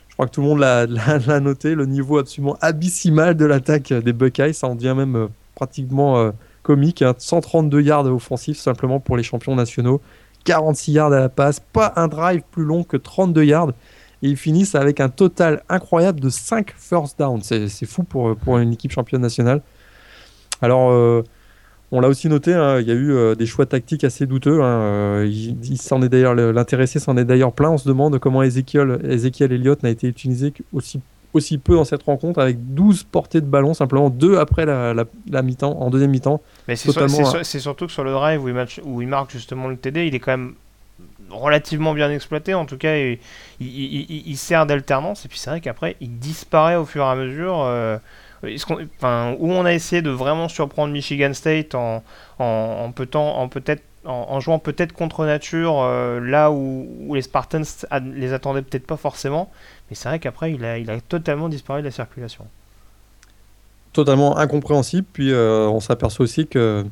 [0.08, 0.88] je crois que tout le monde l'a
[1.40, 6.32] noté, le niveau absolument abyssimal de l'attaque des Buckeyes, ça en devient même euh, pratiquement
[6.64, 7.04] comique.
[7.18, 7.82] 132 hein.
[7.82, 10.02] yards offensifs simplement pour les champions nationaux,
[10.46, 13.74] 46 yards à la passe, pas un drive plus long que 32 yards
[14.22, 17.42] et ils finissent avec un total incroyable de 5 first down.
[17.42, 19.62] C'est fou pour, une équipe championne nationale.
[20.62, 21.24] Alors, euh,
[21.92, 24.62] on l'a aussi noté, hein, il y a eu euh, des choix tactiques assez douteux.
[24.62, 27.72] Hein, euh, il, s'en est d'ailleurs l'intéressé s'en est d'ailleurs plein.
[27.72, 31.02] On se demande comment Ezekiel, Ezekiel Elliott n'a été utilisé aussi,
[31.34, 35.42] aussi peu dans cette rencontre, avec 12 portées de ballon, simplement deux après la, la,
[35.42, 36.42] mi-temps, en deuxième mi-temps.
[36.68, 39.76] Mais c'est surtout que sur le drive où il, match, où il marque justement le
[39.76, 40.54] TD, il est quand même
[41.32, 42.54] relativement bien exploité.
[42.54, 42.96] En tout cas,
[43.60, 45.26] il, sert d'alternance.
[45.26, 47.62] Et puis c'est vrai qu'après, il disparaît au fur et à mesure.
[47.62, 47.98] Euh,
[48.44, 52.04] où on a essayé de vraiment surprendre Michigan State en,
[52.40, 57.64] en, peut en peut-être en, jouant peut-être contre nature, euh, là où, les Spartans
[58.16, 59.52] les attendaient peut-être pas forcément.
[59.90, 62.46] Mais c'est vrai qu'après, il a, il a totalement disparu de la circulation.
[63.94, 65.08] Totalement incompréhensible.
[65.12, 66.86] Puis euh, on s'aperçoit aussi que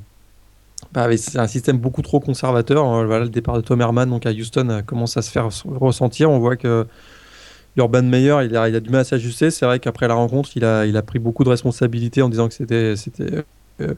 [0.91, 2.85] bah, c'est un système beaucoup trop conservateur.
[2.85, 3.05] Hein.
[3.05, 6.29] Voilà, le départ de Tom Herman donc à Houston euh, commence à se faire ressentir.
[6.29, 6.87] On voit que
[7.77, 9.51] Urban Meyer, il a, il du mal à s'ajuster.
[9.51, 12.95] C'est vrai qu'après la rencontre, il a, pris beaucoup de responsabilités en disant que c'était,
[13.81, 13.93] euh,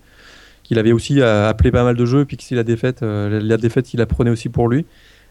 [0.63, 3.57] qu'il avait aussi euh, appelé pas mal de jeux, puis que si la défaite, la
[3.57, 4.85] défaite, il la prenait aussi pour lui.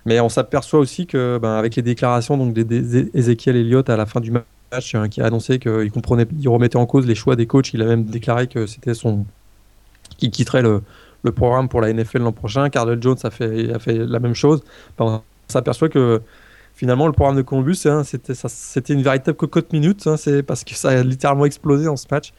[0.07, 4.21] Mais on s'aperçoit aussi que, ben, avec les déclarations donc d'Ezekiel Elliott à la fin
[4.21, 7.47] du match, hein, qui a annoncé qu'il comprenait, il remettait en cause les choix des
[7.47, 9.27] coachs, il a même déclaré que c'était son,
[10.17, 12.71] qu'il quitterait le programme pour la NFL l'an prochain.
[12.71, 14.63] Cardell Jones a fait, a fait la même chose.
[14.99, 16.23] on s'aperçoit que
[16.79, 20.07] finalement, le programme de Columbus, hein, c'était une véritable cocotte minute.
[20.07, 22.33] Hein, c'est parce que ça a littéralement explosé dans ce match.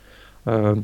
[0.48, 0.76] Euh,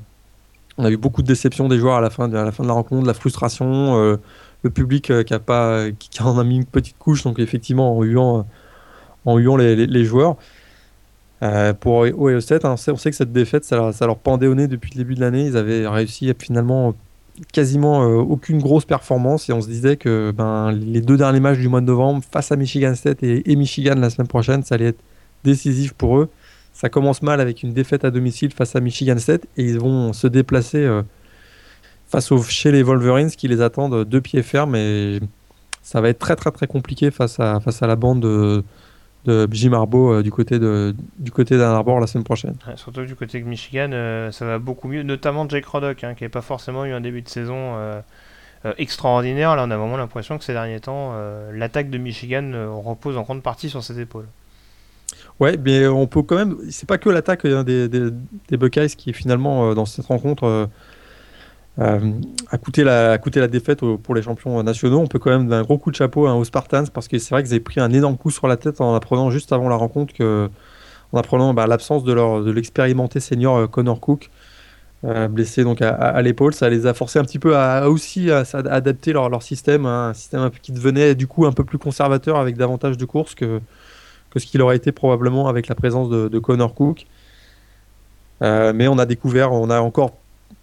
[0.78, 3.08] on a eu beaucoup de déceptions des joueurs à la fin de, la, rencontre, de
[3.08, 4.18] la frustration, euh,
[4.64, 7.98] le public euh, qui, a pas, qui, en a mis une petite couche, donc effectivement
[7.98, 8.46] en huant,
[9.24, 10.36] en huant les, joueurs.
[11.80, 14.92] pour Ohio State, hein, on, sait, que cette défaite, ça leur, pendait au nez depuis
[14.94, 15.46] le début de l'année.
[15.46, 16.94] Ils avaient réussi finalement
[17.52, 21.68] quasiment aucune grosse performance et on se disait que ben, les deux derniers matchs du
[21.68, 25.02] mois de novembre face à Michigan State et, Michigan la semaine prochaine, ça allait être
[25.44, 26.30] décisif pour eux.
[26.74, 30.14] Ça commence mal avec une défaite à domicile face à Michigan State et ils vont
[30.14, 31.04] se déplacer euh,
[32.08, 35.20] face aux, chez les Wolverines qui les attendent deux pieds fermes et
[35.82, 38.64] ça va être très très très compliqué face à, face à la bande de,
[39.26, 42.56] de Jim Harbaugh euh, du côté de du côté d'Ann Arbor la semaine prochaine.
[42.76, 46.24] surtout du côté de Michigan, euh, ça va beaucoup mieux, notamment Jake Roddock hein, qui
[46.24, 47.76] n'a pas forcément eu un début de saison
[48.78, 49.56] extraordinaire.
[49.56, 51.14] Là, on a vraiment l'impression que ces derniers temps,
[51.54, 52.52] l'attaque de Michigan
[52.84, 54.26] repose en grande partie sur ses épaules.
[55.40, 56.58] Ouais, mais on peut quand même.
[56.70, 60.70] C'est pas que l'attaque hein, des, des, Buckeyes qui finalement euh, dans cette rencontre
[61.80, 62.12] euh, euh,
[62.52, 65.00] a, coûté la, la défaite pour les champions nationaux.
[65.00, 67.18] On peut quand même donner un gros coup de chapeau hein, aux Spartans parce que
[67.18, 69.70] c'est vrai qu'ils avaient pris un énorme coup sur la tête en apprenant juste avant
[69.70, 70.50] la rencontre que,
[71.12, 74.30] en apprenant bah, l'absence de leur de l'expérimenté senior Connor Cook.
[75.30, 79.14] blessé donc à, l'épaule, ça les a forcés un petit peu à, aussi à, adapter
[79.14, 82.58] leur, leur système, hein, un système qui devenait du coup un peu plus conservateur avec
[82.58, 83.60] davantage de courses que,
[84.36, 87.06] que ce qu'il aurait été probablement avec la présence de, Connor Cook.
[88.42, 90.12] Euh, mais on a découvert, on a encore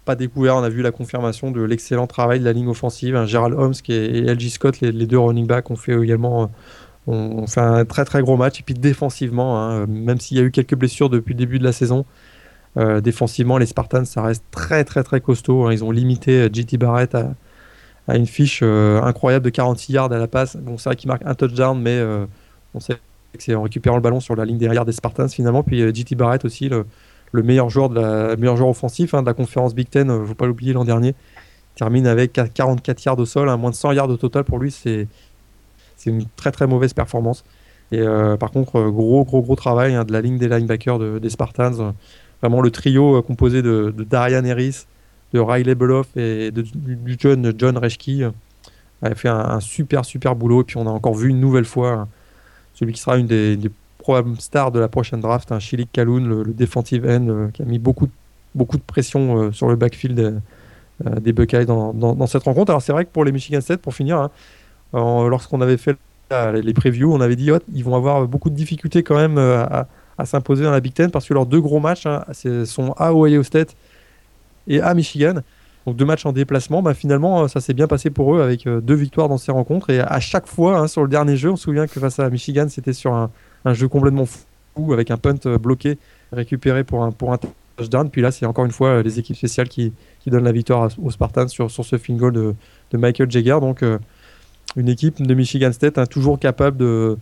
[0.05, 3.15] pas découvert, on a vu la confirmation de l'excellent travail de la ligne offensive.
[3.15, 6.51] Hein, Gerald Holmes et, LG Scott, les, deux running backs, ont fait également
[7.07, 8.59] on, fait un très très gros match.
[8.59, 11.63] Et puis défensivement, hein, même s'il y a eu quelques blessures depuis le début de
[11.63, 12.05] la saison,
[12.77, 15.65] euh, défensivement, les Spartans, ça reste très très très costaud.
[15.65, 15.73] Hein.
[15.73, 17.35] Ils ont limité euh, JT Barrett à,
[18.09, 20.57] une fiche incroyable de 46 yards à la passe.
[20.57, 22.03] Bon, c'est vrai qu'il marque un touchdown, mais
[22.73, 22.97] on sait
[23.39, 25.63] c'est en récupérant le ballon sur la ligne derrière des Spartans finalement.
[25.63, 26.85] Puis JT euh, Barrett aussi, le,
[27.41, 30.25] meilleur joueur de la meilleur joueur offensif hein, de la conférence Big Ten, ne euh,
[30.25, 31.15] faut pas l'oublier l'an dernier,
[31.75, 34.71] termine avec 44 yards au sol, hein, moins de 100 yards au total pour lui,
[34.71, 35.07] c'est
[36.05, 37.43] une très très mauvaise performance.
[37.91, 41.29] Et euh, par contre, gros gros gros travail hein, de la ligne des linebackers des
[41.29, 41.93] Spartans.
[42.41, 44.85] Vraiment le trio composé de, Darian Harris,
[45.33, 48.33] de Riley Beloff et de, du jeune John Reschke
[49.01, 50.61] a fait un, un, super super boulot.
[50.61, 52.07] Et puis on a encore vu une nouvelle fois
[52.73, 53.57] celui qui sera une des,
[54.03, 57.61] probables stars de la prochaine draft, un Chilik Kaloun, le, le defensive end, euh, qui
[57.61, 58.09] a mis beaucoup,
[58.53, 62.69] beaucoup de pression euh, sur le backfield euh, des Buckeyes dans, cette rencontre.
[62.69, 64.29] Alors c'est vrai que pour les Michigan State, pour finir, hein,
[64.93, 65.97] lorsqu'on avait fait
[66.53, 69.87] les previews, on avait dit ils vont avoir beaucoup de difficultés quand même à,
[70.25, 72.23] s'imposer dans la Big Ten parce que leurs deux gros matchs hein,
[72.65, 73.75] sont à Ohio State
[74.67, 75.35] et à Michigan.
[75.85, 78.95] Donc deux matchs en déplacement, bah, finalement ça s'est bien passé pour eux avec deux
[78.95, 79.89] victoires dans ces rencontres.
[79.89, 82.29] Et à chaque fois, hein, sur le dernier jeu, on se souvient que face à
[82.29, 83.29] Michigan, c'était sur un,
[83.71, 85.97] jeu complètement fou avec un punt euh, bloqué
[86.31, 87.39] récupéré pour un, pour un
[87.77, 88.09] touchdown.
[88.09, 90.89] Puis là, c'est encore une fois euh, les équipes spéciales qui, qui donnent la victoire
[91.01, 92.55] aux Spartans sur, sur ce field goal de,
[92.97, 93.57] Michael Jagger.
[93.61, 93.83] Donc
[94.75, 97.17] une équipe de Michigan State hein, toujours capable de,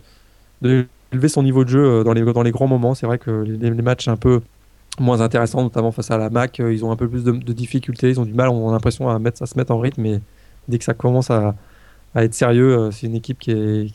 [0.60, 0.86] de
[1.28, 2.94] son niveau de jeu dans les, dans les grands moments.
[2.94, 4.40] C'est vrai que les, matchs un peu
[4.98, 6.60] moins intéressant, notamment face à la Mac.
[6.60, 9.08] Euh, ils ont un peu plus de, difficultés, ils ont du mal, on a l'impression
[9.08, 10.20] à, mettre, à se mettre en rythme, mais
[10.68, 11.54] dès que ça commence à,
[12.14, 13.92] être sérieux, euh, c'est une équipe qui, est,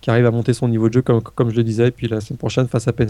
[0.00, 1.88] qui arrive à monter son niveau de jeu, comme, comme je le disais.
[1.88, 3.08] Et puis la semaine prochaine, face à Penn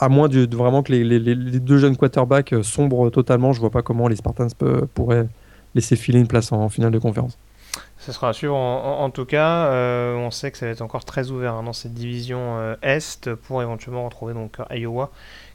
[0.00, 4.08] à moins vraiment que les, deux jeunes quarterbacks euh, sombrent totalement, je vois pas comment
[4.08, 4.48] les Spartans
[4.92, 5.28] pourraient
[5.76, 7.38] laisser filer une place en, finale de conférence.
[7.98, 9.70] Ce sera suivre en, tout cas.
[9.72, 13.62] on sait que ça va être encore très ouvert hein, dans cette division Est pour
[13.62, 15.10] éventuellement retrouver donc Iowa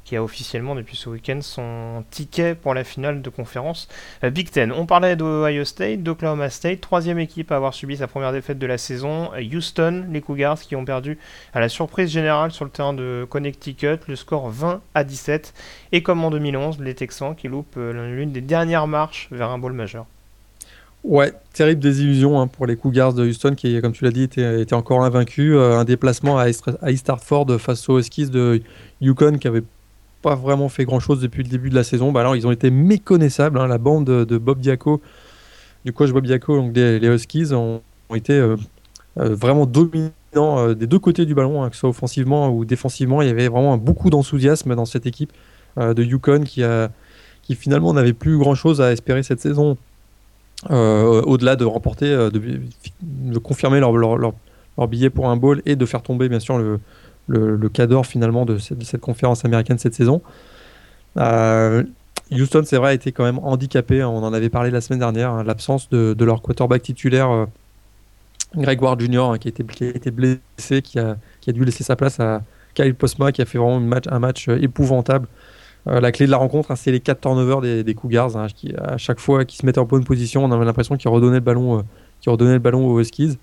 [0.09, 3.87] qui a officiellement depuis ce week-end son ticket pour la finale de conférence
[4.23, 4.71] euh, Big Ten.
[4.71, 8.65] On parlait d'Ohio State, d'Oklahoma State, troisième équipe à avoir subi sa première défaite de
[8.65, 9.29] la saison.
[9.53, 11.19] Houston, les Cougars qui ont perdu
[11.53, 15.53] à la surprise générale sur le terrain de Connecticut, le score 20 à 17.
[15.91, 19.59] Et comme en 2011, les Texans qui loupent euh, l'une des dernières marches vers un
[19.59, 20.07] bowl majeur.
[21.03, 24.73] Ouais, terrible désillusion hein, pour les Cougars de Houston qui, comme tu l'as dit, étaient,
[24.73, 25.53] encore invaincus.
[25.55, 28.63] Euh, un déplacement à East Hartford face aux Huskies de
[29.01, 29.61] Yukon qui avait
[30.21, 32.11] pas vraiment fait grand chose depuis le début de la saison.
[32.11, 33.57] Bah alors, ils ont été méconnaissables.
[33.59, 33.67] Hein.
[33.67, 35.01] la bande de, Bob Diaco,
[35.85, 37.81] du coach Bob Diaco, donc des, les Huskies, ont,
[38.13, 38.57] été euh,
[39.17, 42.65] euh, vraiment dominants euh, des deux côtés du ballon, hein, que ce soit offensivement ou
[42.65, 43.21] défensivement.
[43.21, 45.31] Il y avait vraiment beaucoup d'enthousiasme dans cette équipe
[45.77, 46.63] de Yukon qui,
[47.43, 49.77] qui finalement n'avait plus grand chose à espérer cette saison.
[50.69, 54.33] Au-delà de remporter, de, confirmer leur, leur,
[54.89, 56.79] billet pour un bowl et de faire tomber bien sûr le,
[57.29, 60.21] le, le cadre finalement de cette, conférence américaine cette saison.
[61.17, 61.83] Euh,
[62.31, 64.03] Houston, c'est vrai, a été quand même handicapé.
[64.03, 65.31] On en avait parlé la semaine dernière.
[65.31, 67.45] Hein, l'absence de, leur quarterback titulaire, euh,
[68.55, 72.43] Greg Ward Jr., hein, qui, a été, blessé, qui a, dû laisser sa place à
[72.73, 75.27] Kyle Postma, qui a fait vraiment un match euh, épouvantable.
[75.85, 79.19] la clé de la rencontre, hein, c'est les 4 turnovers des, Cougars, qui, à chaque
[79.19, 81.83] fois qu'ils se mettaient en bonne position, on avait l'impression qu'ils redonnaient le ballon,
[82.25, 83.37] redonnaient le ballon aux Huskies.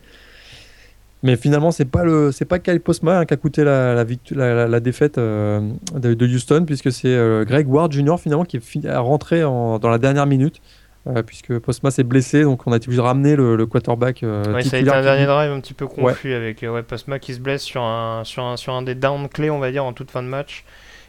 [1.26, 3.94] Mais finalement, c'est pas le, c'est pas Kyle Postma hein, qui a coûté la,
[4.30, 8.14] la, la, défaite euh, de, Houston, puisque c'est euh, Greg Ward Jr.
[8.16, 10.62] finalement qui est rentré en, dans la dernière minute,
[11.08, 14.20] euh, puisque Postma s'est blessé, donc on a été obligé de ramener le, quarterback.
[14.22, 17.34] oui, ça a été un dernier drive un petit peu confus avec ouais, Postma qui
[17.34, 19.92] se blesse sur un, sur un, sur un des downs clés, on va dire, en
[19.92, 20.64] toute fin de match.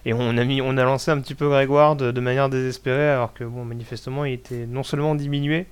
[0.08, 3.10] Et on a, mis, on a lancé un petit peu Greg Ward de manière désespérée,
[3.12, 5.68] alors que bon, manifestement, il était non seulement diminué,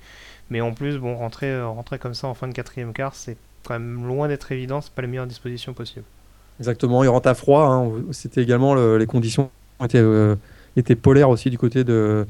[0.50, 3.78] mais en plus, bon, rentrer, rentrer comme ça en fin de quatrième quart, c'est quand
[3.78, 6.04] loin d'être évident, c'est pas la meilleure disposition possible.
[6.58, 7.64] Exactement, il rentre à froid.
[7.64, 7.92] Hein.
[8.12, 9.50] C'était également les conditions
[9.84, 10.36] étaient, euh,
[10.76, 12.26] étaient polaires aussi du côté de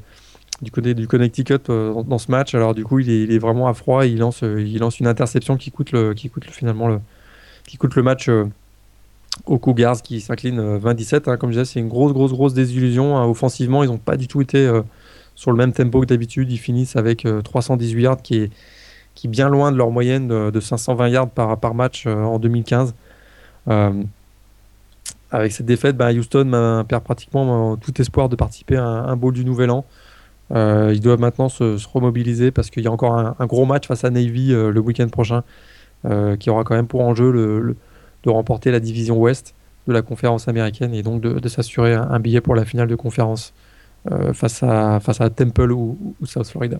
[0.63, 2.55] du côté du Connecticut euh, dans, ce match.
[2.55, 4.07] Alors du coup, il est, vraiment à froid.
[4.07, 6.99] Il lance, euh, il lance une interception qui coûte le, qui coûte finalement le,
[7.67, 8.27] qui coûte le match
[9.45, 11.29] aux Cougars qui s'incline 20-17.
[11.29, 11.37] Hein.
[11.37, 13.17] Comme je disais, c'est une grosse, grosse, grosse désillusion.
[13.17, 13.25] Hein.
[13.25, 14.67] Offensivement, ils n'ont pas du tout été
[15.35, 16.51] sur le même tempo que d'habitude.
[16.51, 18.51] Ils finissent avec 318 yards qui est
[19.17, 22.93] qui est bien loin de leur moyenne de, 520 yards par, match euh, en 2015.
[23.67, 24.03] Euh,
[25.31, 29.33] avec cette défaite, bah, Houston perd pratiquement euh, tout espoir de participer à un, bowl
[29.33, 29.85] du Nouvel An.
[30.51, 34.11] ils doivent maintenant se, remobiliser parce qu'il y a encore un, gros match face à
[34.11, 35.43] Navy le week-end prochain
[36.39, 37.33] qui aura quand même pour enjeu
[38.23, 39.55] de remporter la division Ouest
[39.87, 43.53] de la conférence américaine et donc de, s'assurer un, billet pour la finale de conférence
[44.33, 46.77] face à Temple ou South Florida.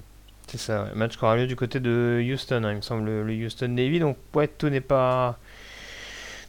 [0.47, 3.45] C'est ça, match qui aura lieu du côté de Houston, hein, il me semble, le
[3.45, 3.99] Houston Navy.
[3.99, 5.37] Donc, ouais, tout n'est pas.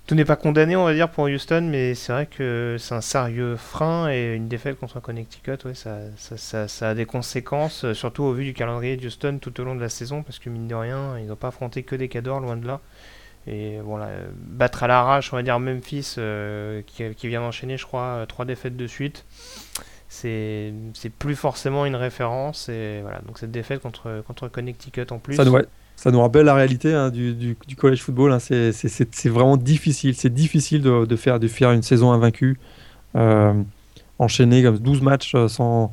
[0.06, 3.02] Tout n'est pas condamné, on va dire, pour Houston, mais c'est vrai que c'est un
[3.02, 7.92] sérieux frein et une défaite contre Connecticut, ouais, ça, ça, ça, a des conséquences, euh,
[7.92, 10.48] surtout au vu du calendrier de Houston tout au long de la saison, parce que
[10.48, 12.80] mine de rien, ils n'ont pas affronté que des cadors, loin de là.
[13.46, 17.84] Et voilà, battre à l'arrache, on va dire Memphis, euh, qui, qui, vient d'enchaîner, je
[17.84, 19.26] crois, trois défaites de suite
[20.08, 20.72] c'est
[21.18, 22.68] plus forcément une référence.
[22.68, 25.36] Et voilà, donc cette défaite contre, contre Connecticut en plus.
[25.96, 28.32] Ça nous, rappelle la réalité hein, du, du, college football.
[28.32, 28.38] Hein.
[28.38, 30.14] C'est vraiment difficile.
[30.14, 32.58] C'est difficile de, de, faire, de faire une saison invaincue.
[33.16, 33.52] Euh,
[34.18, 35.92] enchaîner comme 12 matchs euh, sans,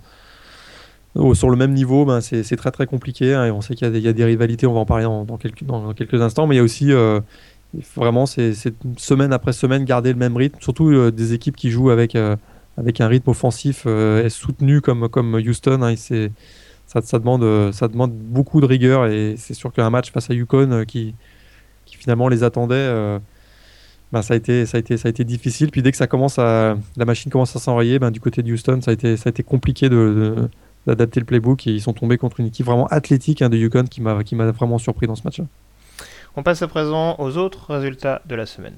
[1.33, 3.33] sur le même niveau, ben c'est très très compliqué.
[3.33, 5.37] Hein, et on sait qu'il y, y, a des rivalités, on va en parler dans,
[5.37, 6.45] quelques, dans, quelques, instants.
[6.45, 6.91] Mais il y a aussi.
[6.91, 7.21] Euh,
[7.95, 8.53] vraiment, c'est
[8.97, 12.17] semaine après semaine garder le même rythme, surtout euh, des équipes qui jouent avec,
[12.77, 15.81] avec un rythme offensif euh, soutenu comme, comme Houston.
[15.81, 20.33] Hein, ça, demande, ça demande beaucoup de rigueur et c'est sûr qu'un match face à
[20.33, 21.15] Yukon euh, qui,
[21.85, 23.19] finalement les attendait, euh,
[24.11, 25.71] ben, ça, a été, ça, a été, ça a été difficile.
[25.71, 28.51] Puis dès que ça commence à, la machine commence à s'enrayer, ben, du côté de
[28.51, 30.49] Houston, ça a été, ça a été compliqué de,
[30.85, 33.85] d'adapter le playbook et ils sont tombés contre une équipe vraiment athlétique hein, de Yukon
[33.85, 34.13] qui m'a,
[34.51, 35.41] vraiment surpris dans ce match.
[36.35, 38.75] On passe à présent aux autres résultats de la semaine.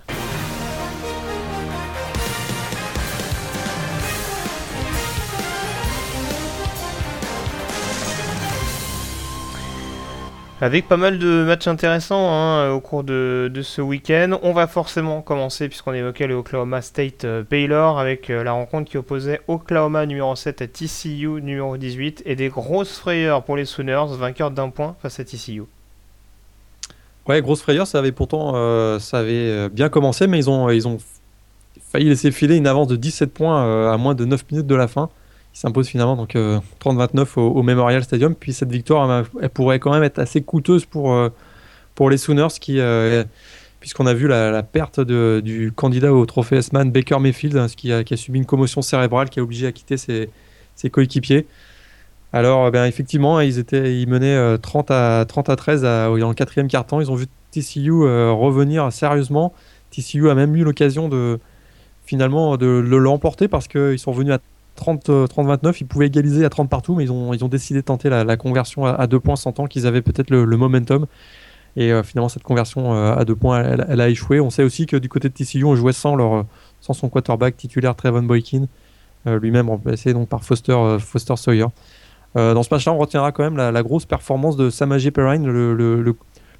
[10.59, 14.39] Avec pas mal de matchs intéressants hein, au cours de, ce week-end.
[14.41, 18.89] On va forcément commencer, puisqu'on évoquait le Oklahoma State euh, Baylor, avec euh, la rencontre
[18.89, 23.65] qui opposait Oklahoma numéro 7 à TCU numéro 18, et des grosses frayeurs pour les
[23.65, 25.61] Sooners, vainqueurs d'un point face à TCU.
[27.27, 30.87] Ouais, grosse frayeur, ça avait pourtant euh, ça avait bien commencé, mais ils ont, ils
[30.87, 30.97] ont
[31.91, 34.87] failli laisser filer une avance de 17 points à moins de 9 minutes de la
[34.87, 35.09] fin
[35.57, 38.35] s'impose finalement donc 30-29 euh, au, Memorial Stadium.
[38.35, 41.29] Puis cette victoire, elle, pourrait quand même être assez coûteuse pour, euh,
[41.95, 43.23] pour les Sooners qui euh,
[43.79, 47.91] puisqu'on a vu la, perte de, du candidat au trophée S-Man, Baker Mayfield, hein, qui,
[47.91, 50.29] a, subi une commotion cérébrale, qui a obligé à quitter ses,
[50.91, 51.47] coéquipiers.
[52.33, 56.33] Alors, ben, effectivement, ils, étaient, ils menaient 30, à, 30 à 13 à, dans le
[56.33, 57.01] quatrième quart-temps.
[57.01, 59.53] Ils ont vu TCU revenir sérieusement.
[59.91, 61.39] TCU a même eu l'occasion de
[62.05, 62.65] finalement de
[62.95, 64.39] l'emporter parce qu'ils sont venus à
[64.77, 67.85] 30-29, euh, ils pouvaient égaliser à 30 partout, mais ils ont, ils ont décidé de
[67.85, 71.05] tenter la, conversion à, deux points, sentant qu'ils avaient peut-être le, momentum.
[71.75, 74.39] Et euh, finalement, cette conversion euh, à deux points, elle, a échoué.
[74.39, 76.45] On sait aussi que du côté de TCU, on jouait sans, leur,
[76.81, 78.67] sans son quarterback titulaire Trevon Boykin,
[79.25, 81.67] lui-même remplacé donc, par Foster, Foster Sawyer.
[82.35, 86.15] dans ce match-là, on retiendra quand même la, grosse performance de Samaje Perrine, le, le,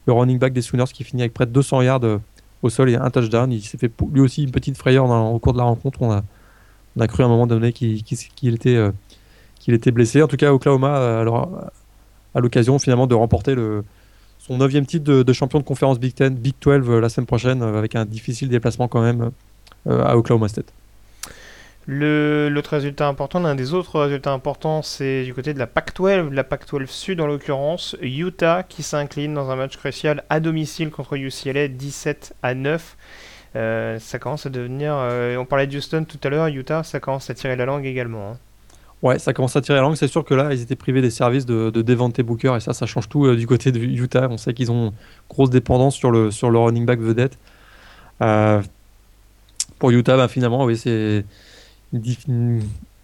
[0.07, 2.01] running back des Sooners, qui finit avec près de 200 yards
[2.61, 3.51] au sol et un touchdown.
[3.51, 6.01] Il s'est fait lui aussi une petite frayeur au cours de la rencontre.
[6.01, 6.23] On a,
[6.97, 8.01] on a cru à un moment donné qu'il
[8.43, 8.91] était, euh,
[9.67, 10.21] était blessé.
[10.21, 11.71] En tout cas, Oklahoma a,
[12.35, 13.83] à l'occasion finalement de remporter le,
[14.39, 17.61] son neuvième titre de, champion de conférence Big Ten, Big 12 euh, la semaine prochaine,
[17.61, 19.31] euh, avec un difficile déplacement quand même
[19.89, 20.73] à Oklahoma State.
[21.89, 26.43] L'autre résultat important, l'un des autres résultats importants, c'est du côté de la Pac-12, la
[26.43, 31.69] Pac-12 Sud en l'occurrence, Utah qui s'incline dans un match crucial à domicile contre UCLA
[31.69, 32.97] 17 à 9.
[33.55, 34.93] Euh, ça commence à devenir.
[34.95, 37.85] Euh, on parlait de Houston tout à l'heure, Utah, ça commence à tirer la langue
[37.85, 38.31] également.
[38.31, 38.37] Hein.
[39.03, 39.95] Ouais, ça commence à tirer la langue.
[39.95, 42.85] C'est sûr que là, ils étaient privés des services de, de Booker et ça, ça
[42.85, 44.27] change tout du côté de Utah.
[44.29, 44.91] On sait qu'ils ont
[45.29, 47.37] grosse dépendance sur le, sur le running back vedette.
[49.77, 51.23] pour Utah, ben, finalement, oui, c'est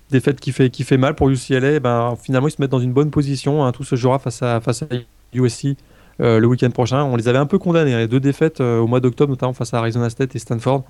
[0.10, 1.80] défaite qui fait, qui fait mal pour UCLA.
[1.80, 3.64] Ben, finalement, ils se mettent dans une bonne position.
[3.64, 3.72] Hein.
[3.72, 4.88] Tout se jouera face à, face à
[5.34, 5.76] USC
[6.22, 7.04] euh, le week-end prochain.
[7.04, 9.74] On les avait un peu condamnés, les deux défaites euh, au mois d'octobre, notamment face
[9.74, 10.84] à Arizona State et Stanford.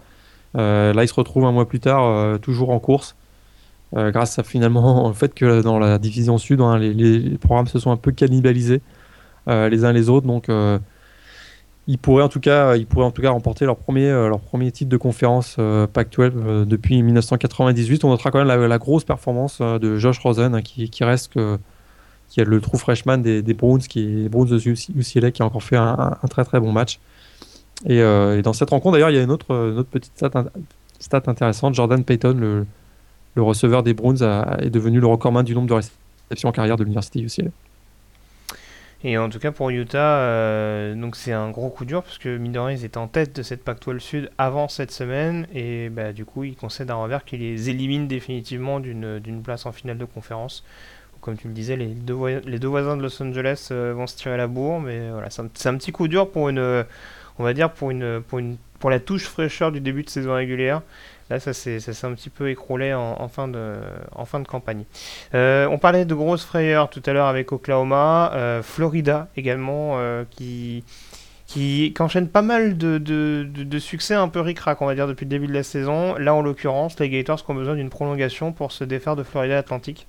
[0.58, 3.16] Euh, là, ils se retrouvent un mois plus tard, toujours en course.
[3.94, 7.92] grâce à finalement le fait que dans la division sud, hein, les, programmes se sont
[7.92, 8.82] un peu cannibalisés
[9.48, 10.28] les uns les autres.
[10.28, 10.50] Donc,
[11.88, 14.72] ils pourraient en tout cas, ils pourraient en tout cas remporter leur premier, leur premier
[14.72, 15.56] titre de conférence
[15.94, 18.04] Pac-12 depuis 1998.
[18.04, 21.38] On notera quand même la, grosse performance de Josh Rosen, hein, qui, qui, reste
[22.34, 25.62] qui est le true freshman des, Browns, qui est Browns de UCLA, qui a encore
[25.62, 27.00] fait un, très très bon match.
[27.88, 31.76] Euh, et, dans cette rencontre, d'ailleurs, il y a une autre, petite stat, intéressante.
[31.76, 32.66] Jordan Payton, le,
[33.36, 34.24] le receveur des Browns,
[34.58, 37.52] est devenu le recordman du nombre de réceptions en carrière de l'université UCLA.
[39.04, 42.38] Et en tout cas pour Utah, euh, donc c'est un gros coup dur parce que
[42.38, 46.46] mine étaient en tête de cette Pac-12 Sud avant cette semaine et bah, du coup
[46.46, 50.64] ils concèdent un revers qui les élimine définitivement d'une place en finale de conférence
[51.24, 52.14] comme tu le disais, les deux,
[52.68, 55.92] voisins de Los Angeles euh, vont se tirer la bourre, mais voilà, c'est un, petit
[55.92, 56.86] coup dur pour une,
[57.40, 60.36] on va dire pour une, pour une, pour la touche fraîcheur du début de saison
[60.36, 60.82] régulière.
[61.30, 63.76] Là, ça s'est un petit peu écroulé en, fin, de,
[64.12, 64.84] en fin de campagne.
[65.34, 69.98] Euh, on parlait de grosses frayeurs tout à l'heure avec Oklahoma, euh, Florida également,
[70.30, 70.84] qui,
[71.48, 75.30] qui, enchaîne pas mal de, de, succès un peu ric-rac, on va dire, depuis le
[75.30, 76.16] début de la saison.
[76.16, 80.08] Là, en l'occurrence, les Gators ont besoin d'une prolongation pour se défaire de Florida Atlantique.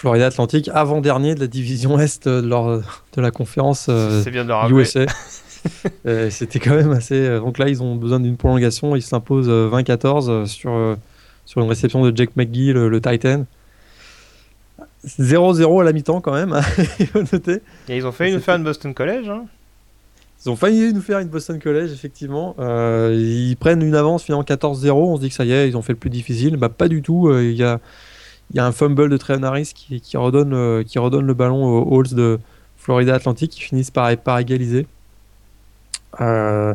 [0.00, 2.80] Florida Atlantique, avant-dernier de la division Est euh, lors
[3.12, 4.22] de la conférence euh,
[4.70, 5.04] USA.
[6.06, 7.28] Euh, c'était quand même assez.
[7.36, 8.96] Donc là, ils ont besoin d'une prolongation.
[8.96, 10.96] Ils s'imposent 20-14 sur,
[11.44, 13.44] sur une réception de Jake McGee, le, Titan.
[15.06, 16.62] 0-0 à la mi-temps quand même, hein,
[16.98, 17.60] il faut noter.
[17.90, 19.28] Et ils ont failli nous faire une Boston College.
[19.28, 19.44] Hein.
[20.42, 22.56] Ils ont failli nous faire une Boston College, effectivement.
[23.10, 24.92] ils prennent une avance finalement 14-0.
[24.92, 26.56] On se dit que ça y est, ils ont fait le plus difficile.
[26.56, 27.30] Bah, pas du tout.
[27.38, 27.80] Il y a
[28.50, 31.34] il y a un fumble de Trevor Harris qui, qui, redonne, euh, qui redonne le
[31.34, 32.40] ballon aux Halls de
[32.76, 34.86] Florida Atlantic qui finissent par, par égaliser.
[36.20, 36.74] Euh,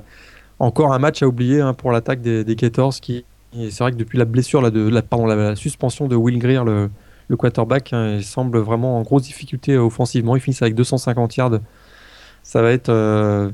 [0.60, 3.98] encore un match à oublier hein, pour l'attaque des, des Gators qui c'est vrai que
[3.98, 6.90] depuis la blessure la, pardon, la, suspension de Will Greer le,
[7.38, 10.36] quarterback hein, il semble vraiment en grosse difficulté offensivement.
[10.36, 11.60] Ils finissent avec 250 yards.
[12.44, 13.50] Ça va être euh,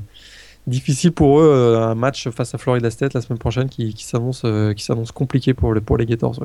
[0.66, 5.54] difficile pour eux un match face à Florida State la semaine prochaine qui, s'annonce compliqué
[5.54, 6.40] pour, pour les Gators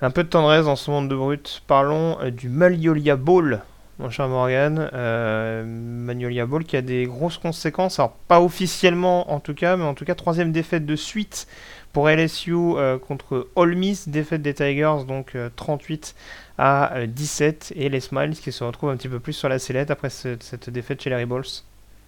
[0.00, 1.62] un peu de tendresse dans ce monde de brut.
[1.66, 3.60] Parlons euh, du Magnolia Bowl,
[3.98, 4.88] mon cher Morgan.
[4.92, 7.98] Euh, Magnolia Bowl qui a des grosses conséquences.
[7.98, 11.48] Alors, pas officiellement en tout cas, mais en tout cas, troisième défaite de suite
[11.92, 14.08] pour LSU euh, contre Ole Miss.
[14.08, 16.14] Défaite des Tigers, donc 38
[16.58, 17.72] à 17.
[17.76, 20.70] Et les Smiles qui se retrouvent un petit peu plus sur la sellette après cette
[20.70, 21.42] défaite chez les Rebels.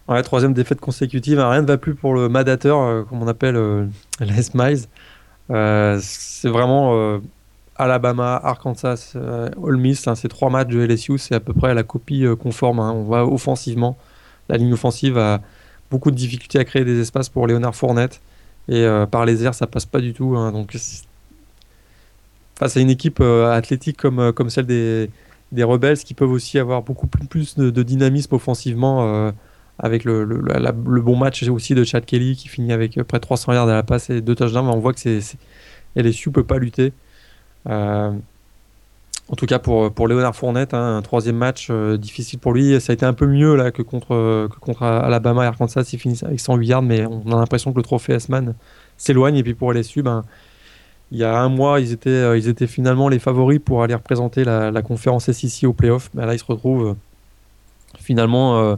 [0.07, 1.39] Ouais, troisième défaite consécutive.
[1.39, 3.89] Rien ne va plus pour le Madateur, comme on appelle
[4.21, 4.87] les Smiles.
[5.49, 7.21] c'est vraiment
[7.81, 11.73] Alabama, Arkansas, euh, Ole Miss, hein, ces trois matchs de LSU, c'est à peu près
[11.73, 12.79] la copie euh, conforme.
[12.79, 12.93] Hein.
[12.93, 13.97] On voit offensivement,
[14.51, 15.41] la ligne offensive a
[15.91, 18.21] beaucoup de difficultés à créer des espaces pour Léonard Fournette.
[18.69, 20.37] Et euh, par les airs, ça passe pas du tout.
[20.37, 20.53] Hein.
[20.53, 20.77] donc,
[22.59, 25.09] face à une équipe athlétique comme, celle des,
[25.51, 29.33] des Rebels, qui peuvent aussi avoir beaucoup plus de, dynamisme offensivement,
[29.79, 33.69] avec le, bon match aussi de Chad Kelly, qui finit avec près de 300 yards
[33.71, 34.69] à la passe et deux touchdowns.
[34.69, 35.23] on voit que c'est,
[35.97, 36.93] LSU peut pas lutter.
[37.69, 38.13] Euh,
[39.29, 42.81] en tout cas pour, pour Léonard Fournette, hein, un troisième match euh, difficile pour lui.
[42.81, 45.89] Ça a été un peu mieux là que contre, que contre Alabama et Arkansas.
[45.93, 48.55] Il finit avec 108 yards, mais on a l'impression que le trophée S-Man
[48.97, 49.37] s'éloigne.
[49.37, 50.25] Et puis pour LSU, ben,
[51.13, 53.95] il y a un mois, ils étaient, euh, ils étaient finalement les favoris pour aller
[53.95, 56.11] représenter la, la conférence SEC au playoff.
[56.15, 56.97] Mais là, ils se retrouvent
[57.99, 58.77] finalement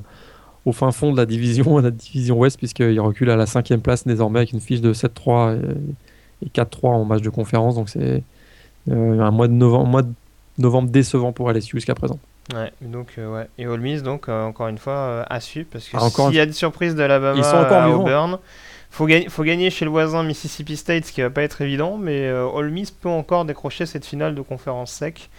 [0.64, 4.06] au fin fond de la division, la division Ouest, puisqu'ils reculent à la cinquième place
[4.06, 5.58] désormais avec une fiche de 7-3
[6.42, 7.74] et, et 4-3 en match de conférence.
[7.74, 8.22] Donc c'est
[8.90, 10.12] un mois de novembre, mois de
[10.58, 12.18] novembre décevant pour LSU jusqu'à présent.
[12.54, 13.48] Ouais, donc euh, ouais.
[13.56, 16.40] Et Ole Miss, donc euh, encore une fois à suivre parce que ah, s'il y
[16.40, 18.38] a des surprises d'Alabama à Auburn,
[18.90, 21.96] faut gagner, faut gagner chez le voisin Mississippi State, ce qui va pas être évident,
[21.98, 25.30] mais Ole Miss peut encore décrocher cette finale de conférence sec.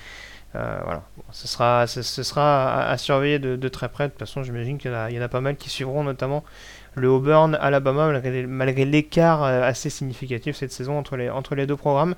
[0.53, 4.05] voilà, ce sera, ce, sera à, surveiller de, très près.
[4.05, 6.43] De toute façon, j'imagine qu'il y, y, en a pas mal qui suivront, notamment
[6.95, 8.11] le Auburn, Alabama,
[8.47, 12.15] malgré, l'écart assez significatif cette saison entre les, entre les deux programmes.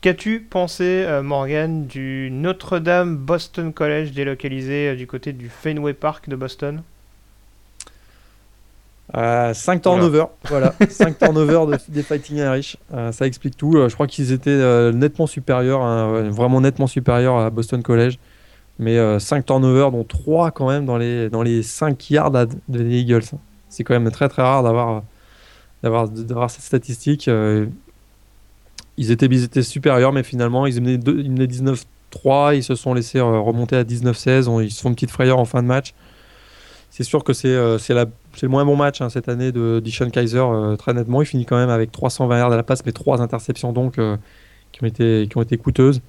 [0.00, 6.28] Qu'as-tu pensé, euh, Morgan, du Notre-Dame Boston College délocalisé euh, du côté du Fenway Park
[6.28, 6.82] de Boston?
[9.12, 12.76] 5 5 turnovers, voilà, 5 turnovers des Fighting Irish,
[13.10, 13.72] ça explique tout.
[13.72, 18.18] je crois qu'ils étaient nettement supérieurs, hein, vraiment nettement supérieurs à Boston College.
[18.78, 23.24] Mais 5 turnovers, dont 3 quand même dans les, dans les 5 yards des Eagles.
[23.70, 25.02] C'est quand même très très rare d'avoir
[25.82, 27.30] d'avoir cette statistique.
[28.98, 32.54] Ils étaient, ils étaient supérieurs, mais finalement, ils menaient, 19-3.
[32.56, 34.62] Ils se sont laissés remonter à 19-16.
[34.62, 35.94] Ils se font une petite frayeur en fin de match.
[36.90, 40.44] C'est sûr que c'est le moins bon match hein, cette année de Dishon Kaiser,
[40.78, 41.22] très nettement.
[41.22, 44.00] Il finit quand même avec 320 yards à la passe, mais 3 interceptions donc
[44.72, 46.00] qui, ont été, qui ont été coûteuses.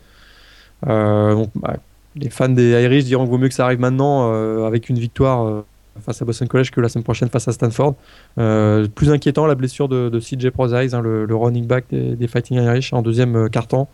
[0.86, 1.78] donc, bah,
[2.16, 4.98] les fans des Irish diront qu'il vaut mieux que ça arrive maintenant euh, avec une
[4.98, 5.66] victoire euh,
[6.00, 7.96] face à Boston College que la semaine prochaine face à Stanford.
[8.38, 12.94] Euh, plus inquiétant, la blessure de, CJ Prozise, hein, le, running back des, Fighting Irish
[12.94, 13.90] en deuxième quart-temps.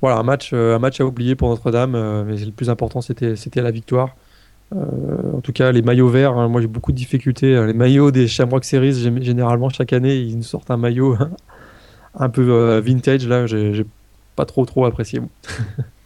[0.00, 3.70] Voilà, un match, un match à oublier pour Notre-Dame, mais le plus important c'était la
[3.72, 4.14] victoire.
[4.72, 7.66] en tout cas, les maillots verts, hein, moi j'ai beaucoup de difficultés.
[7.66, 11.16] Les maillots des Shamrock Series, généralement chaque année, ils nous sortent un maillot
[12.14, 13.26] un peu vintage.
[13.26, 13.84] Là, j'ai
[14.36, 15.20] pas trop trop apprécié.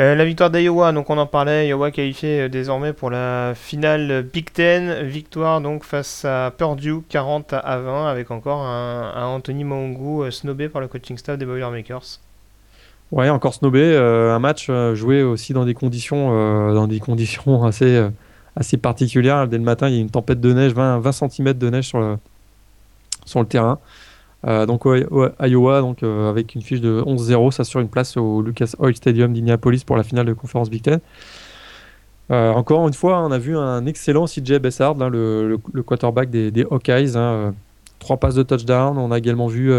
[0.00, 4.22] Euh, la victoire d'Iowa, donc on en parlait, Iowa qualifié euh, désormais pour la finale
[4.22, 10.22] Big Ten, victoire donc face à Purdue 40 à 20 avec encore un, Anthony Maungu
[10.22, 12.18] euh, snobé par le coaching staff des Boilermakers.
[13.12, 18.08] Ouais, encore snobé, un match joué aussi dans des conditions, dans des conditions assez,
[18.54, 19.48] assez particulières.
[19.48, 21.88] Dès le matin, il y a une tempête de neige, 20, 20 cm de neige
[21.88, 22.18] sur
[23.26, 23.80] sur le terrain.
[24.46, 28.72] Euh, donc Iowa, donc, euh, avec une fiche de 11-0, s'assure une place au Lucas
[28.78, 31.00] Oil Stadium d'Indianapolis pour la finale de conférence Big Ten.
[32.30, 37.16] Euh, encore une fois, on a vu un excellent CJ Bessard, le, quarterback des, Hawkeyes.
[37.16, 37.54] Hein,
[37.98, 38.96] trois passes de touchdown.
[38.96, 39.72] On a également vu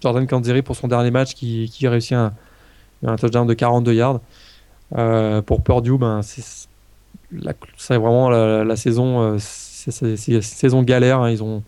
[0.00, 2.32] Jordan Kanzeri pour son dernier match qui, qui réussit un,
[3.16, 4.20] touchdown de 42 yards.
[5.44, 11.20] pour Purdue, ben, c'est vraiment la, saison, saison galère.
[11.20, 11.30] Hein.
[11.30, 11.62] ils ont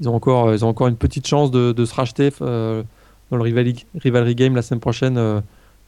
[0.00, 2.82] ils ont encore, ils ont encore une petite chance de, se racheter euh,
[3.30, 5.18] dans le rivalry, game la semaine prochaine.
[5.18, 5.40] Euh,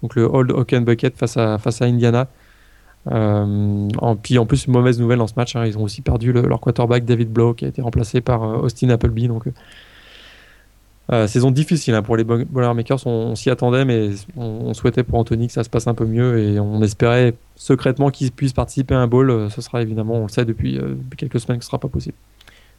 [0.02, 2.28] donc le Old Oaken Bucket face à, face à Indiana.
[3.10, 6.02] Euh, en, puis en plus, une mauvaise nouvelle dans ce match, hein, ils ont aussi
[6.02, 9.28] perdu leur quarterback David Blow qui a été remplacé par Austin Appleby.
[9.28, 9.44] Donc,
[11.26, 13.06] saison difficile hein, pour les Boilermakers.
[13.06, 16.04] On, on s'y attendait, mais on, souhaitait pour Anthony que ça se passe un peu
[16.04, 19.50] mieux et on espérait secrètement qu'il puisse participer à un bowl.
[19.50, 22.16] ce sera évidemment, on le sait depuis, depuis quelques semaines, que ce sera pas possible.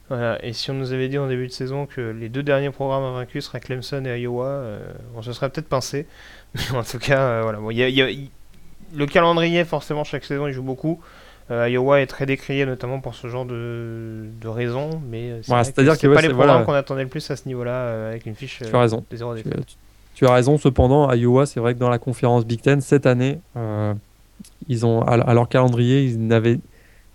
[0.08, 2.70] Voilà, et si on nous avait dit en début de saison que les deux derniers
[2.70, 4.78] programmes invaincus seraient Clemson et Iowa, euh,
[5.14, 6.06] on se serait peut-être pincé.
[6.54, 7.58] Mais en tout cas, euh, voilà.
[7.58, 8.08] Bon, y a, y a,
[8.94, 11.00] le calendrier, forcément, chaque saison, il joue beaucoup.
[11.50, 15.00] Euh, Iowa est très décrié, notamment pour ce genre de, de raisons.
[15.10, 18.34] Mais c'est -dire pas les programmes qu'on attendait le plus à ce niveau-là, avec une
[18.34, 19.04] fiche tu as raison.
[19.10, 19.18] Tu,
[20.14, 23.40] tu, as raison, cependant, Iowa, c'est vrai que dans la conférence Big Ten, cette année,
[24.68, 26.60] ils ont, à leur calendrier, ils n'avaient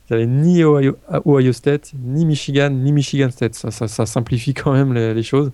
[0.10, 3.54] ils n'avaient ni Ohio, State, ni Michigan, ni Michigan State.
[3.56, 5.52] Ça, simplifie quand même les, choses.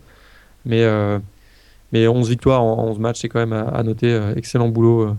[0.65, 1.19] Mais, euh,
[1.91, 4.11] mais 11 victoires en 11 matchs, c'est quand même à, noter.
[4.11, 5.15] Euh, excellent boulot euh,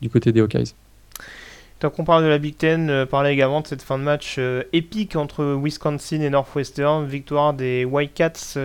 [0.00, 0.74] du côté des Hawkeyes.
[1.80, 4.40] Tant qu'on parle de la Big Ten, parler également de cette fin de match
[4.72, 7.06] épique entre Wisconsin et Northwestern.
[7.06, 8.20] Victoire des White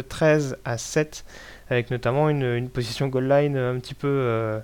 [0.10, 1.24] 13 à 7,
[1.70, 4.58] avec notamment une, une position goal line un petit peu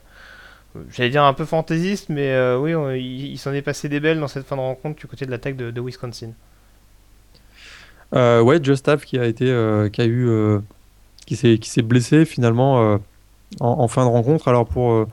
[0.92, 4.28] j'allais dire un peu fantaisiste, mais euh, oui, il, s'en est passé des belles dans
[4.28, 6.32] cette fin de rencontre du côté de l'attaque de, Wisconsin.
[8.16, 10.60] Euh, ouais, Justaf qui a été, euh, qui a eu, euh,
[11.26, 13.00] qui s'est, qui s'est blessé finalement
[13.60, 14.48] en, fin de rencontre.
[14.48, 15.06] Alors pour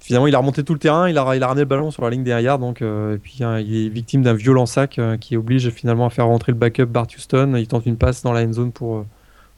[0.00, 2.02] finalement, il a remonté tout le terrain, il a, il a ramené le ballon sur
[2.02, 5.70] la ligne derrière, donc et puis hein, il est victime d'un violent sac qui oblige
[5.70, 7.54] finalement à faire rentrer le backup Bart Houston.
[7.56, 9.04] Il tente une passe dans la end zone pour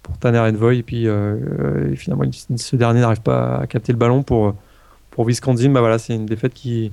[0.03, 0.79] pour Tanner Envoy.
[0.79, 2.25] Et puis euh, finalement,
[2.57, 4.55] ce dernier n'arrive pas à capter le ballon pour,
[5.11, 5.71] pour Wisconsin.
[5.71, 6.93] Bah voilà, c'est une défaite qui,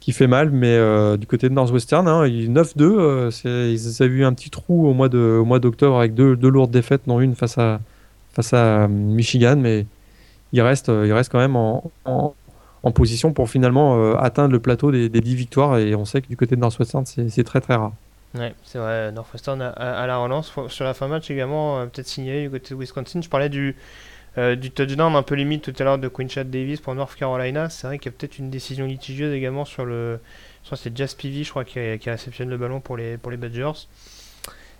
[0.00, 0.50] qui fait mal.
[0.50, 3.30] Mais euh, du côté de Northwestern, hein, 9-2, euh,
[3.72, 7.02] ils avaient eu un petit trou au mois, de, d'octobre avec deux, deux, lourdes défaites,
[7.06, 7.80] dont une face à,
[8.32, 9.56] face à Michigan.
[9.56, 9.86] Mais
[10.52, 12.34] il reste, il reste quand même en, en,
[12.92, 15.78] position pour finalement atteindre le plateau des, des 10 victoires.
[15.78, 17.92] Et on sait que du côté de Northwestern, c'est très très rare.
[18.34, 20.52] Ouais, c'est vrai, Northwestern à, la relance.
[20.68, 23.22] Sur la fin match également, euh, peut-être signé du côté de Wisconsin.
[23.22, 23.76] Je parlais du,
[24.38, 27.70] euh, du touchdown un peu limite tout à l'heure de Quinchad Davis pour North Carolina.
[27.70, 30.18] C'est vrai qu'il y a peut-être une décision litigieuse également sur le.
[30.74, 33.86] c'est Jas Peavy, je crois, qui, qui, réceptionne le ballon pour les, pour les Badgers.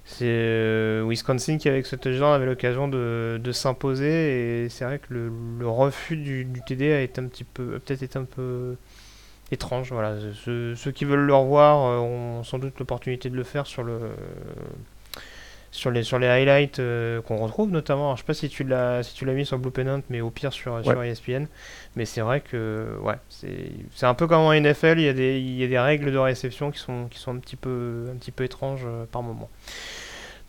[0.04, 4.64] C'est euh, Wisconsin qui, avec ce touchdown, avait l'occasion de, de s'imposer.
[4.64, 7.78] Et c'est vrai que le, le refus du, du, TD a été un petit peu,
[7.78, 8.76] peut-être été un peu
[9.54, 9.90] étrange.
[9.92, 10.16] Voilà.
[10.44, 13.98] Ceux, qui veulent le revoir euh, ont sans doute l'opportunité de le faire sur le,
[15.70, 16.80] sur les, sur les highlights
[17.26, 18.04] qu'on retrouve notamment.
[18.04, 20.20] Alors, je sais pas si tu l'as si tu l'as mis sur Blue Pennant, mais
[20.20, 21.46] au pire sur, sur ESPN.
[21.96, 25.38] Mais c'est vrai que ouais, c'est un peu comme en NFL, il y, a des,
[25.38, 28.16] il y a des règles de réception qui sont, qui sont un, petit peu, un
[28.16, 29.48] petit peu étranges par moment.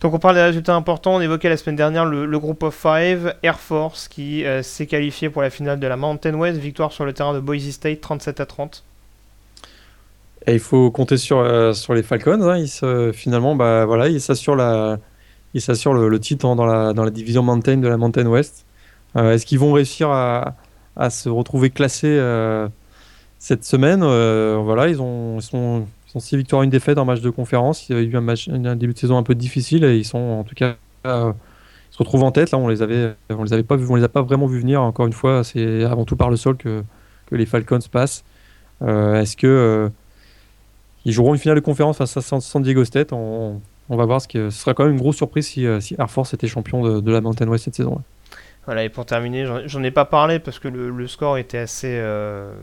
[0.00, 3.34] Donc on parle des résultats importants, on évoquait la semaine dernière le, groupe of five,
[3.42, 7.06] Air Force qui euh, s'est qualifié pour la finale de la Mountain West, victoire sur
[7.06, 8.84] le terrain de Boise State 37 à 30.
[10.46, 12.56] Et il faut compter sur, euh, sur les Falcons, hein.
[12.58, 14.56] ils finalement bah, voilà, ils s'assurent
[15.58, 18.64] s'assurent le, titre hein, dans, la, division Mountain de la Mountain West.
[19.16, 20.54] Euh, est-ce qu'ils vont réussir à,
[21.10, 22.20] se retrouver classés
[23.38, 24.00] cette semaine?
[24.00, 25.86] Voilà, ils, ont, ils sont
[26.20, 27.88] 6 victoires, une défaite en match de conférence.
[27.88, 30.44] Il y a eu un, début de saison un peu difficile et ils sont en
[30.44, 30.76] tout cas
[31.06, 31.32] euh,
[31.90, 32.50] ils se retrouvent en tête.
[32.50, 34.82] Là, on les avait, on les avait pas on les a pas vraiment vu venir.
[34.82, 36.82] Encore une fois, c'est avant tout par le sol que,
[37.26, 38.24] que les Falcons passent.
[38.82, 39.88] Euh, est-ce que euh,
[41.06, 44.20] ils joueront une finale de conférence face à San Diego State on, on, va voir
[44.20, 47.00] ce que ce sera quand même une grosse surprise si, si Air Force était champion
[47.00, 48.02] de, la Mountain West cette saison.
[48.66, 52.02] Voilà, et pour terminer, j'en ai pas parlé parce que le, le score était assez,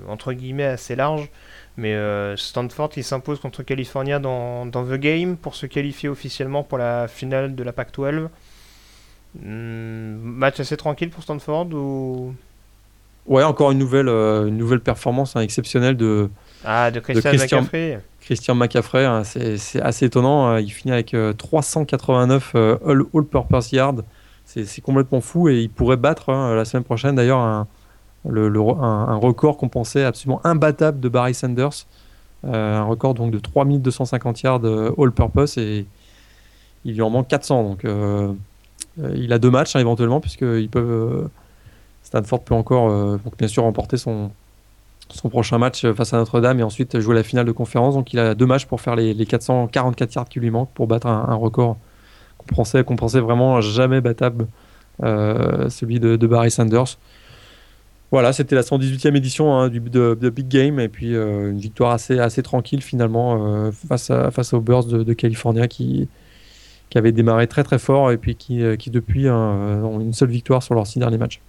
[0.08, 1.30] entre guillemets, assez large.
[1.76, 6.64] Mais euh, Stanford qui s'impose contre California dans, dans, The Game pour se qualifier officiellement
[6.64, 8.28] pour la finale de la PAC-12.
[9.42, 12.36] Hmm, match assez tranquille pour Stanford ou?
[13.26, 16.30] Ouais, encore une nouvelle, euh, une nouvelle performance hein, exceptionnelle de,
[16.64, 18.00] ah, de Christian, McCaffrey.
[18.24, 20.48] Christian McCaffrey, hein, c'est assez étonnant.
[20.48, 20.62] Hein.
[20.62, 22.78] il finit avec 389 euh,
[23.14, 24.04] all-purpose yards.
[24.46, 27.68] C'est complètement fou et il pourrait battre la semaine prochaine d'ailleurs un,
[29.16, 31.86] record qu'on pensait absolument imbattable de Barry Sanders.
[32.46, 35.86] Euh, un record donc de 3250 yards euh, all-purpose et
[36.84, 37.64] il lui en manque 400.
[37.64, 38.34] Donc euh,
[39.16, 41.30] il a deux matchs hein, éventuellement, puisque peuvent,
[42.04, 44.32] Stanford peut encore bien sûr remporter son,
[45.10, 47.96] son prochain match face à Notre-Dame et ensuite jouer la finale de conférence.
[47.96, 51.08] Donc il a deux matchs pour faire les, 444 yards qui lui manquent pour battre
[51.08, 51.78] un, record
[52.38, 54.48] qu'on pensait, vraiment jamais battable,
[55.00, 56.98] celui de, Barry Sanders.
[58.14, 61.94] Voilà, c'était la 118e édition hein, du, de, Big Game et puis euh, une victoire
[61.94, 66.08] assez, assez tranquille finalement euh, face, aux Bears de, de California qui,
[66.92, 70.14] qui avait démarré très très fort et puis qui, euh, qui depuis hein, ont une
[70.14, 71.42] seule victoire sur leurs six derniers matchs.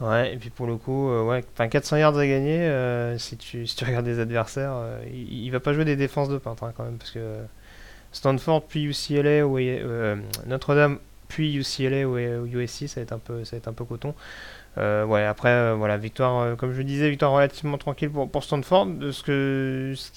[0.00, 3.84] Ouais, et puis pour le coup, ouais, 400 yards à gagner, si, tu, si tu
[3.86, 4.74] regardes les adversaires,
[5.12, 7.36] il, ne va pas jouer des défenses de peintre hein, quand même, parce que
[8.12, 9.58] Stanford puis UCLA ou
[10.46, 10.98] Notre-Dame
[11.28, 14.14] puis UCLA ou USC, ça va être un peu, ça va être un peu coton.
[14.78, 18.30] Euh, ouais, après, euh, voilà, victoire, euh, comme je le disais, victoire relativement tranquille pour,
[18.30, 18.88] pour Stanford.
[19.10, 20.10] Ce que, ce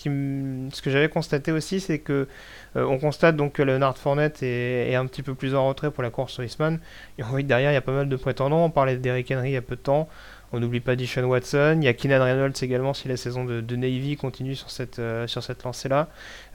[0.72, 2.28] ce que j'avais constaté aussi, c'est que
[2.76, 6.04] on constate donc que Leonard Fournette est, est, un petit peu plus en retrait pour
[6.04, 6.80] la course sur Eastman.
[7.18, 8.66] Et on voit que derrière, il y a pas mal de prétendants.
[8.66, 10.10] On parlait d'Eric Henry il y a peu de temps.
[10.52, 11.80] On n'oublie pas Dishon Watson.
[11.82, 15.42] Il y a Keenan Reynolds également si la saison de, Navy continue sur cette, sur
[15.42, 16.10] cette lancée-là.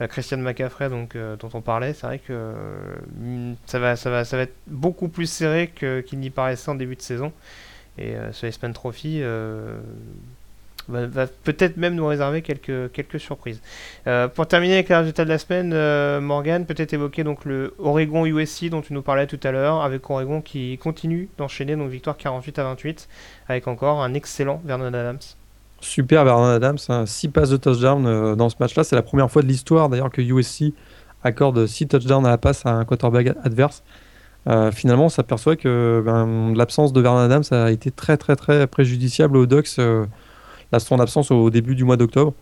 [0.08, 2.52] Christian McCaffrey, donc, dont on parlait, c'est vrai que
[3.66, 6.94] ça, va, ça, va, ça va être beaucoup plus serré qu'il n'y paraissait en début
[6.94, 7.32] de saison.
[7.98, 9.20] Et euh, ce Iceman Trophy
[10.92, 13.60] euh, va, peut-être même nous réserver quelques, quelques surprises.
[14.06, 18.26] Euh, pour terminer avec les résultats de la semaine, Morgan, peut-être évoquer donc le Oregon
[18.26, 22.16] USC dont tu nous parlais tout à l'heure, avec Oregon qui continue d'enchaîner, donc victoire
[22.16, 23.08] 48 à 28,
[23.48, 25.18] avec encore un excellent Vernon Adams.
[25.80, 27.30] Super Vernon Adams, 6 hein.
[27.32, 28.84] passes de touchdown dans ce match-là.
[28.84, 30.74] C'est la première fois de l'histoire d'ailleurs que USC
[31.22, 33.82] accorde 6 touchdowns à la passe à un quarterback adverse.
[34.48, 38.66] Euh, finalement, on s'aperçoit que ben, l'absence de Vernon Adams a été très très très
[38.66, 40.06] préjudiciable aux Ducks, euh,
[40.78, 42.32] son absence au début du mois d'octobre.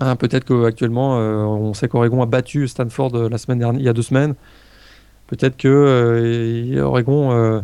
[0.00, 3.88] Hein, peut-être qu'actuellement, euh, on sait qu'Oregon a battu Stanford la semaine dernière, il y
[3.88, 4.34] a deux semaines.
[5.26, 7.62] Peut-être que Oregon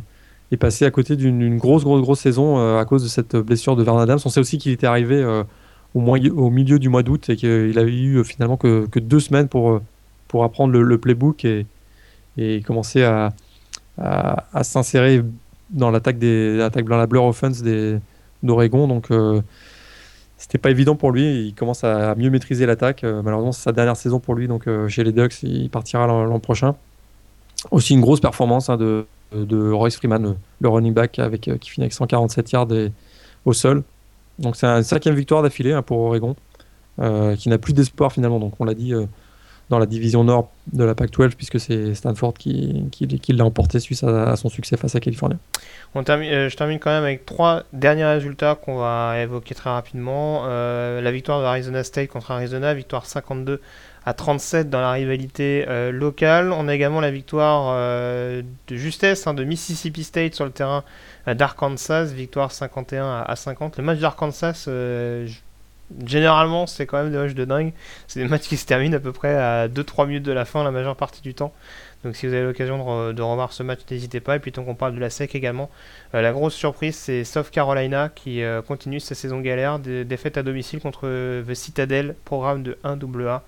[0.52, 3.82] est passé à côté d'une grosse grosse grosse saison à cause de cette blessure de
[3.82, 4.20] Vernon Adams.
[4.24, 5.24] On sait aussi qu'il était arrivé
[5.94, 9.80] au, milieu du mois d'août et qu'il avait eu finalement que, deux semaines pour,
[10.28, 11.66] pour apprendre le, playbook et,
[12.36, 13.32] et commencer à,
[13.98, 15.22] à, s'insérer
[15.70, 17.98] dans l'attaque des la blur offense des
[18.46, 19.42] d'Oregon donc euh,
[20.38, 21.46] c'était pas évident pour lui.
[21.46, 23.04] Il commence à mieux maîtriser l'attaque.
[23.04, 26.06] Euh, malheureusement c'est sa dernière saison pour lui donc euh, chez les Ducks il partira
[26.06, 26.74] l'an prochain.
[27.70, 31.84] Aussi une grosse performance hein, de, de Royce Freeman le, running back avec qui finit
[31.84, 32.68] avec 147 yards
[33.44, 33.82] au sol.
[34.38, 36.36] Donc c'est une cinquième victoire d'affilée hein, pour Oregon
[37.36, 38.38] qui n'a plus d'espoir finalement.
[38.38, 38.94] Donc on l'a dit
[39.68, 42.88] dans la division nord de la PAC-12 puisque c'est Stanford qui,
[43.28, 45.36] l'a emporté suite à, son succès face à Californie.
[45.94, 49.70] On termine, euh, je termine quand même avec trois derniers résultats qu'on va évoquer très
[49.70, 50.44] rapidement.
[50.46, 53.60] Euh, la victoire de Arizona State contre Arizona, victoire 52
[54.04, 56.52] à 37 dans la rivalité euh, locale.
[56.52, 60.84] On a également la victoire de justesse hein, de Mississippi State sur le terrain
[61.26, 63.78] d'Arkansas, victoire 51 à, 50.
[63.78, 64.68] Le match d'Arkansas,
[66.04, 67.72] généralement, c'est quand même des matchs de dingue.
[68.06, 70.64] C'est des matchs qui se terminent à peu près à 2-3 minutes de la fin
[70.64, 71.52] la majeure partie du temps.
[72.04, 74.36] Donc si vous avez l'occasion de, revoir ce match, n'hésitez pas.
[74.36, 75.70] Et puis tant qu'on parle de la SEC également,
[76.14, 80.42] euh, la grosse surprise c'est South Carolina qui euh, continue sa saison galère, défaite à
[80.42, 81.08] domicile contre
[81.42, 83.40] The Citadel, programme de 1AA.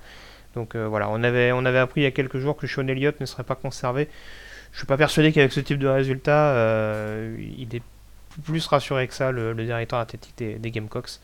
[0.54, 2.88] Donc euh, voilà, on avait, on avait appris il y a quelques jours que Sean
[2.88, 4.08] Elliott ne serait pas conservé.
[4.72, 6.52] Je suis pas persuadé qu'avec ce type de résultat,
[7.38, 7.82] il est
[8.44, 11.20] plus rassuré que ça, le, directeur athlétique des Gamecocks.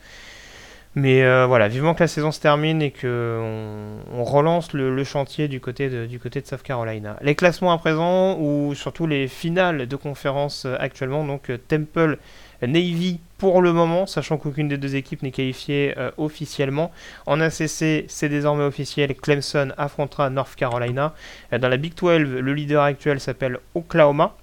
[0.97, 5.49] Mais euh, voilà, vivement que la saison se termine et qu'on on relance le, chantier
[5.49, 7.17] du côté, de, du côté de South Carolina.
[7.21, 12.17] Les classements à présent, ou surtout les finales de conférence euh, actuellement, donc euh, Temple
[12.61, 16.89] Navy pour le moment, sachant qu'aucune des deux équipes n'est qualifiée officiellement.
[17.25, 21.13] En ACC, c'est désormais officiel, Clemson affrontera North Carolina.
[21.51, 24.37] dans la Big 12, le leader actuel s'appelle Oklahoma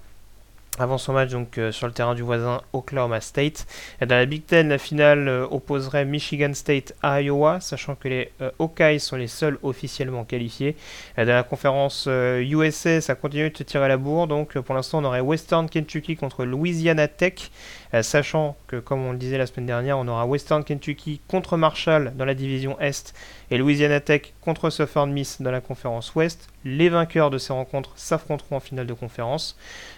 [0.79, 3.65] avant son match donc euh, sur le terrain du voisin Oklahoma State.
[4.01, 8.07] Et dans la Big Ten, la finale euh, opposerait Michigan State à Iowa, sachant que
[8.07, 10.75] les euh, sont les seuls officiellement qualifiés.
[11.17, 15.03] dans la conférence USA, ça continue de se tirer la bourre, donc pour l'instant on
[15.03, 17.51] aurait Western Kentucky contre Louisiana Tech,
[18.01, 22.13] sachant que comme on le disait la semaine dernière, on aura Western Kentucky contre Marshall
[22.15, 23.13] dans la division Est
[23.51, 26.49] et Louisiana Tech contre Southern Miss dans la conférence Ouest.
[26.65, 29.57] Les vainqueurs de ces rencontres s'affronteront en finale de conférence.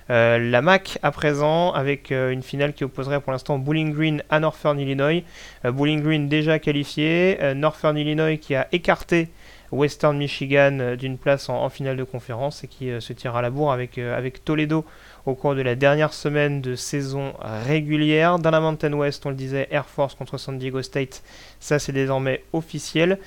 [0.09, 4.23] Euh, la MAC à présent avec euh, une finale qui opposerait pour l'instant Bowling Green
[4.29, 5.23] à Northern Illinois.
[5.63, 9.29] Euh, Bowling Green déjà qualifié, Northern Illinois qui a écarté
[9.71, 13.71] Western Michigan d'une place en, finale de conférence et qui se tire à la bourre
[13.71, 14.85] avec Toledo
[15.25, 18.39] au cours de la dernière semaine de saison régulière.
[18.39, 21.23] Dans la Mountain West, on le disait, Air Force contre San Diego State,
[21.59, 23.19] ça c'est désormais officiel.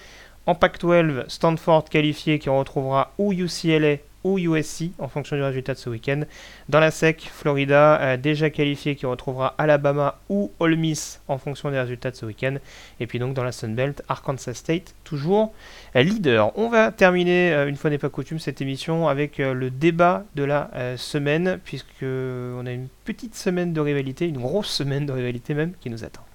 [0.46, 3.96] En Pac-12, Stanford qualifié qui retrouvera ou UCLA
[4.28, 6.22] ou USC en fonction du résultat de ce week-end.
[6.68, 11.70] Dans la SEC, Florida euh, déjà qualifié qui retrouvera Alabama ou Ole Miss en fonction
[11.70, 12.56] des résultats de ce week-end.
[13.00, 15.52] Et puis donc dans la Sun Belt, Arkansas State toujours
[15.96, 16.56] euh, leader.
[16.58, 20.44] On va terminer euh, une fois n'est pas coutume cette émission avec le débat de
[20.44, 25.54] la semaine puisque on a une petite semaine de rivalité, une grosse semaine de rivalité
[25.54, 26.27] même qui nous attend.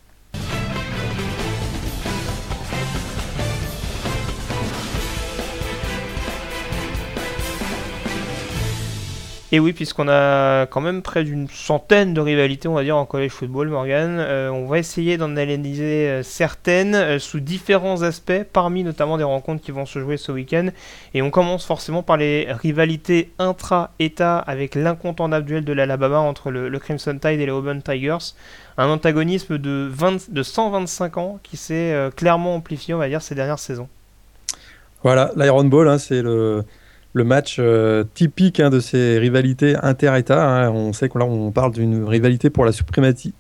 [9.54, 13.06] Et oui, puisqu'on a quand même près d'une centaine de rivalités, on va dire, en
[13.06, 18.42] college football, Morgan, euh, on va essayer d'en analyser euh, certaines euh, sous différents aspects,
[18.52, 20.70] parmi notamment des rencontres qui vont se jouer ce week-end.
[21.14, 26.80] Et on commence forcément par les rivalités intra-État avec l'incontournable duel de l'Alabama entre le,
[26.80, 28.34] Crimson Tide et les Auburn Tigers.
[28.80, 33.36] Un antagonisme de, 20, de 125 ans qui s'est clairement amplifié, on va dire, ces
[33.36, 33.88] dernières saisons.
[35.04, 36.64] Voilà, l'Iron Ball, hein, c'est le
[37.14, 40.44] le match euh, typique hein, de ces rivalités inter-États.
[40.44, 40.72] Hein.
[40.72, 43.34] On sait que là, on parle d'une rivalité pour la suprématie,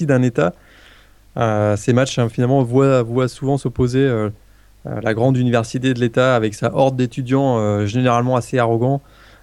[0.00, 0.52] d'un État.
[1.36, 4.30] Euh, ces matchs, hein, finalement, voient, souvent s'opposer euh,
[4.84, 9.00] la grande université de l'État avec sa horde d'étudiants généralement assez arrogants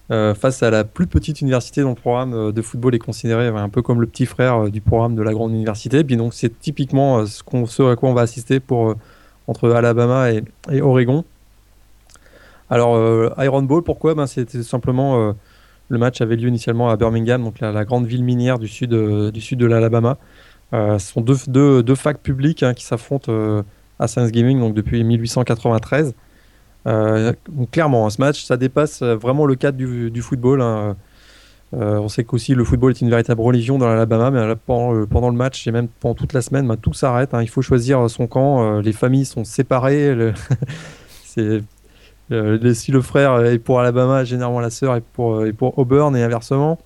[0.09, 3.81] face à la plus petite université dont le programme de football est considéré un peu
[3.81, 5.99] comme le petit frère du programme de la grande université.
[5.99, 8.95] Et puis donc, c'est typiquement ce, qu'on, à quoi on va assister pour,
[9.47, 11.25] entre Alabama et Oregon.
[12.69, 14.15] Alors, euh, Iron Ball, pourquoi?
[14.15, 15.19] Ben, C'était simplement.
[15.19, 15.33] Euh,
[15.89, 19.31] le match avait lieu initialement à Birmingham, donc la, grande ville minière du sud, euh,
[19.31, 20.17] du sud de l'Alabama.
[20.71, 23.31] ce sont deux, deux, deux facs publiques hein, qui s'affrontent
[23.99, 26.15] à Thanksgiving donc depuis 1893.
[26.85, 30.61] donc clairement, hein, ce match, ça dépasse vraiment le cadre du, football.
[30.61, 30.95] Hein.
[31.73, 35.37] on sait qu'aussi le football est une véritable religion dans l'Alabama, mais pendant, pendant, le
[35.37, 37.35] match et même pendant toute la semaine, ben, tout s'arrête.
[37.39, 38.79] il faut choisir son camp.
[38.79, 40.33] les familles sont séparées.
[41.23, 41.61] c'est
[42.33, 46.23] euh, si le frère est pour Alabama, généralement la sœur est pour, euh, Auburn et
[46.23, 46.79] inversement.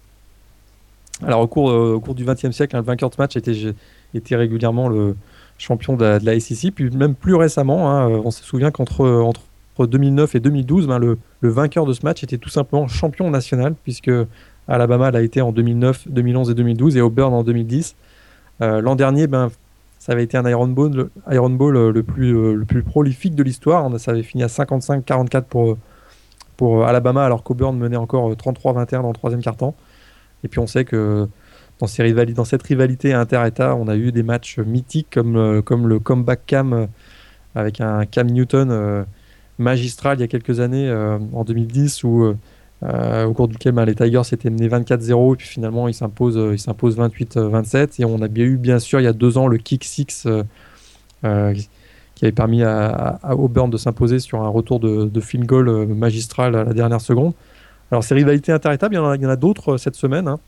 [1.24, 4.36] Alors au cours, euh, au cours du XXe siècle, hein, le vainqueur de match était,
[4.36, 5.16] régulièrement le
[5.58, 6.72] champion de la, SEC.
[6.74, 9.42] Puis même plus récemment, hein, on se souvient qu'entre entre
[9.88, 13.76] 2009 et 2012, ben, le, le, vainqueur de ce match était tout simplement champion national,
[13.84, 14.12] puisque
[14.68, 17.96] Alabama l'a été en 2009, 2011 et 2012, et Auburn en 2010.
[18.60, 19.52] L'an dernier, ben,
[20.08, 23.92] ça avait été un Iron Ball, le, Iron euh, euh, le plus prolifique de l'histoire.
[24.00, 25.78] Ça avait fini à 55-44 pour,
[26.56, 29.76] pour Alabama, alors qu'Auburn menait encore 33-21 euh, dans le troisième quart-temps.
[30.46, 31.28] Et puis on sait que
[31.80, 36.88] dans cette rivalité inter-État, on a eu des matchs mythiques comme, comme le comeback Cam
[37.54, 39.06] avec un Cam Newton
[39.60, 40.92] magistral il y a quelques années,
[41.34, 42.34] en 2010, où
[42.84, 46.36] euh, au cours duquel ben, les Tigers s'étaient menés 24-0 et puis finalement ils s'imposent
[46.36, 49.58] ils 28-27 et on a bien eu bien sûr il y a deux ans le
[49.58, 50.44] kick 6 euh,
[51.24, 51.56] euh,
[52.14, 56.64] qui avait permis à, Auburn de s'imposer sur un retour de, de goal magistral à
[56.64, 57.34] la dernière seconde
[57.90, 60.40] alors ces rivalités interétables il y en a, d'autres cette semaine hein.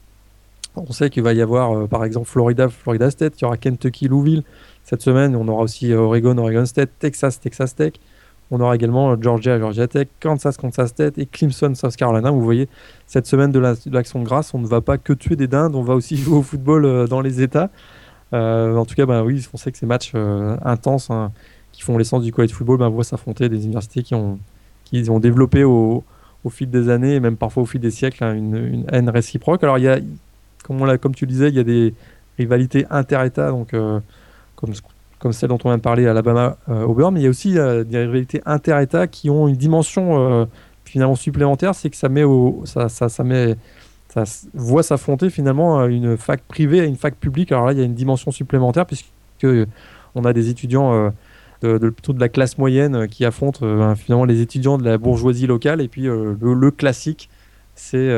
[0.75, 4.07] On sait qu'il va y avoir par exemple Florida, Florida State, il y aura Kentucky,
[4.07, 4.43] Louisville
[4.83, 5.35] cette semaine.
[5.35, 7.93] On aura aussi Oregon, Oregon State, Texas, Texas Tech.
[8.51, 12.31] On aura également Georgia, Georgia Tech, Kansas, Kansas State et Clemson, South Carolina.
[12.31, 12.67] Vous voyez,
[13.05, 15.83] cette semaine de l'action de grâce, on ne va pas que tuer des dindes, on
[15.83, 17.69] va aussi jouer au football dans les États.
[18.31, 20.13] en tout cas, bah, oui, on sait que ces matchs
[20.63, 21.31] intenses hein,
[21.71, 24.39] qui font l'essence du college football bah, vont s'affronter des universités qui ont,
[24.83, 26.03] qui ont développé au,
[26.49, 29.63] fil des années et même parfois au fil des siècles hein, une, haine réciproque.
[29.63, 29.99] Alors, il y a,
[30.63, 31.93] comme, on comme tu disais, il y a des
[32.37, 33.99] rivalités inter-États, donc euh,
[34.55, 34.73] comme,
[35.19, 37.83] comme celle dont on vient de parler, Alabama-Auburn, euh, mais il y a aussi euh,
[37.83, 40.47] des rivalités inter-États qui ont une dimension
[40.85, 42.23] finalement supplémentaire, c'est que ça met
[42.65, 43.55] ça, ça, met
[44.07, 47.51] ça voit s'affronter finalement une fac privée et une fac publique.
[47.51, 49.05] Alors là, il y a une dimension supplémentaire puisque
[50.15, 51.11] on a des étudiants
[51.61, 54.97] de, plutôt de la classe moyenne euh, qui affronte euh, finalement les étudiants de la
[54.97, 55.81] bourgeoisie locale.
[55.81, 57.29] Et puis euh, le, classique,
[57.75, 58.09] c'est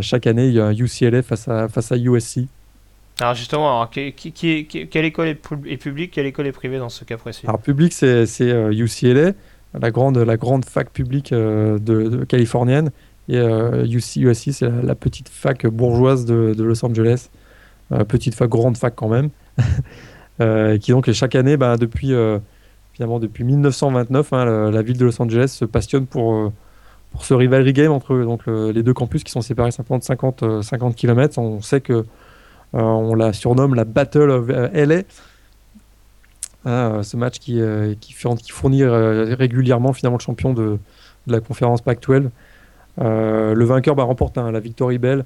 [0.00, 2.40] chaque année il UCLA face à, face à USC.
[3.20, 7.46] Alors justement, quelle école est publique, quelle école est privée dans ce cas précis?
[7.46, 9.32] Alors public, c'est UCLA,
[9.78, 12.90] la grande, la grande fac publique de, californienne,
[13.28, 17.28] et USC, c'est la, petite fac bourgeoise de, de Los Angeles.
[18.08, 19.30] petite fac, grande fac quand même.
[20.40, 22.38] Euh, qui donc chaque année, bah, depuis, euh,
[22.94, 26.52] finalement, depuis 1929, hein, la, ville de Los Angeles se passionne pour, euh,
[27.12, 30.62] pour ce rivalry game entre donc, les deux campus qui sont séparés simplement de 50,
[30.62, 31.38] 50 km.
[31.38, 32.06] On sait que
[32.72, 35.02] on la surnomme la Battle of LA.
[36.66, 37.60] Hein, ce match qui,
[38.00, 40.78] qui, qui fournit régulièrement finalement le champion de,
[41.26, 42.28] de la conférence Pac-12.
[42.98, 45.24] le vainqueur bah, remporte hein, la Victory Bell,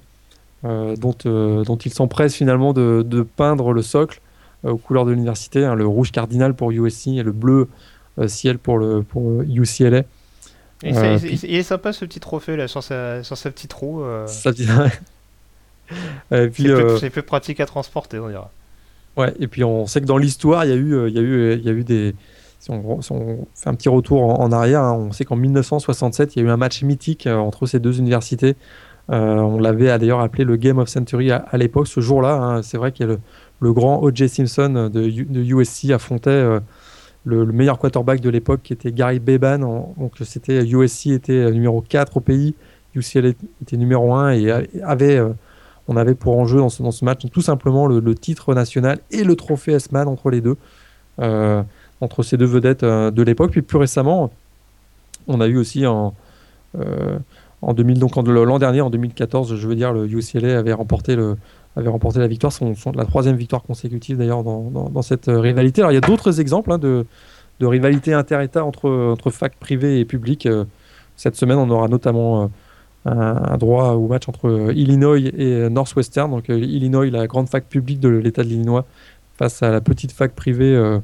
[0.63, 4.21] dont, dont il s'empresse finalement de, de, peindre le socle
[4.65, 7.69] euh, aux couleurs de l'université, hein, le rouge cardinal pour USC et le bleu
[8.19, 10.03] euh, ciel pour, le, pour UCLA.
[10.85, 14.05] Euh, il est sympa ce petit trophée là sur sa, sur sa petite roue.
[14.27, 14.51] Ça,
[16.31, 18.51] c'est peu, pratique à transporter, on dira.
[19.17, 21.23] Ouais, et puis on sait que dans l'histoire, il y a eu, il y a
[21.23, 22.15] eu, il y a eu des.
[22.59, 22.99] Si on,
[23.55, 26.51] fait un petit retour en, arrière, hein, on sait qu'en 1967, il y a eu
[26.51, 28.57] un match mythique entre ces deux universités.
[29.09, 31.89] on l'avait d'ailleurs appelé le Game of Century à, l'époque.
[31.89, 33.21] Ce jour-là, hein, c'est vrai qu'il y a le,
[33.61, 34.29] le grand O.J.
[34.29, 36.61] Simpson de, USC affrontait euh,
[37.25, 39.59] le, meilleur quarterback de l'époque qui était Gary Beban.
[39.59, 42.55] donc c'était USC était numéro 4 au pays,
[42.95, 43.31] UCLA
[43.63, 44.51] était numéro 1 et
[44.83, 45.31] avait, euh,
[45.89, 49.73] on avait pour enjeu dans ce, match tout simplement le, titre national et le trophée
[49.73, 50.57] S-Man entre les deux,
[51.21, 51.63] euh,
[52.01, 53.51] entre ces deux vedettes de l'époque.
[53.51, 54.31] Puis plus récemment,
[55.29, 56.15] on a eu aussi en,
[57.63, 61.37] en 2000, donc l'an dernier, en 2014, je veux dire, le UCLA avait remporté le,
[61.77, 65.81] avait remporté la victoire, son, la troisième victoire consécutive d'ailleurs dans, dans, cette euh, rivalité.
[65.81, 67.07] Alors il y a d'autres exemples hein, de,
[67.61, 70.47] de rivalité inter-État entre, entre fac privées et publiques.
[70.47, 70.65] Euh,
[71.17, 72.47] cette semaine, on aura notamment euh,
[73.05, 76.31] un, droit au match entre Illinois et Northwestern.
[76.31, 78.85] Donc Illinois, la grande fac publique de l'État de l'Illinois,
[79.37, 80.99] face à la petite fac privée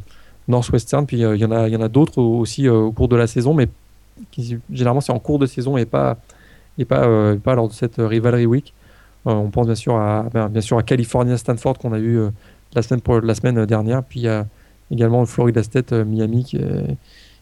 [0.48, 1.06] Northwestern.
[1.06, 3.68] Puis il y en a, a d'autres aussi au cours de la saison, mais
[4.30, 6.16] qui, généralement c'est en cours de saison et pas,
[6.78, 8.72] et pas, pas lors de cette rivalry week.
[9.26, 12.18] Euh, on pense bien sûr à, ben, bien sûr à California Stanford qu'on a eu
[12.18, 12.30] euh,
[12.74, 14.02] la, semaine la semaine dernière.
[14.02, 14.46] Puis il y a
[14.90, 16.58] également Florida State euh, Miami qui,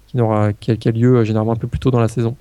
[0.09, 2.37] qui, n'aura, qui, a lieu généralement un peu plus tôt dans la saison.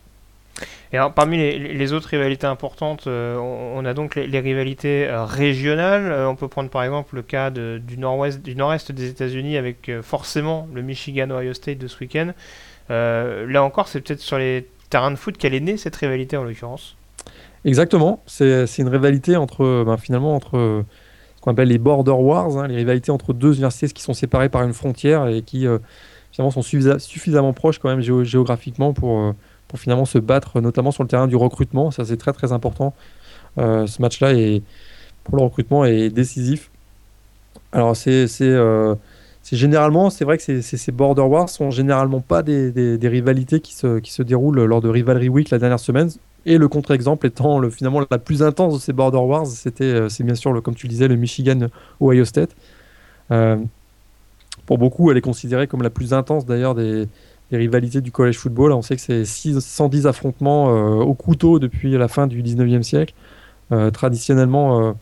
[0.94, 6.28] Et parmi les, autres rivalités importantes, on, a donc les, rivalités régionales.
[6.28, 10.68] on peut prendre par exemple le cas du nord-ouest, du nord-est des États-Unis avec forcément
[10.74, 12.32] le Michigan-Ohio State de ce week-end.
[12.90, 16.44] là encore, c'est peut-être sur les terrains de foot qu'elle est née cette rivalité en
[16.44, 16.96] l'occurrence.
[17.66, 20.86] Exactement, c'est une rivalité entre, ben, finalement, entre
[21.38, 24.50] ce qu'on appelle les border wars, hein, les rivalités entre deux universités qui sont séparées
[24.50, 25.78] par une frontière et qui euh,
[26.32, 29.32] finalement sont suffisamment proches quand même géographiquement pour, euh,
[29.68, 31.92] pour finalement se battre, notamment sur le terrain du recrutement.
[31.92, 32.94] Ça, c'est très très important.
[33.58, 34.62] Euh, ce match-là, est,
[35.24, 36.70] pour le recrutement, est décisif.
[37.72, 38.28] Alors, c'est
[39.52, 44.00] généralement, c'est vrai que ces, border wars sont généralement pas des, des, rivalités qui se,
[44.00, 46.10] qui se déroulent lors de Rivalry Week la dernière semaine.
[46.46, 50.10] Et le contre-exemple étant le, finalement la plus intense de ces Border Wars, c'était, euh,
[50.10, 52.56] c'est bien sûr, le, comme tu disais, le Michigan-Ohio State.
[53.32, 53.58] Euh,
[54.66, 57.10] pour beaucoup, elle est considérée comme la plus intense d'ailleurs des,
[57.52, 58.72] rivalités du college football.
[58.74, 63.14] On sait que c'est 110 affrontements euh, au couteau depuis la fin du 19e siècle.
[63.94, 64.96] traditionnellement,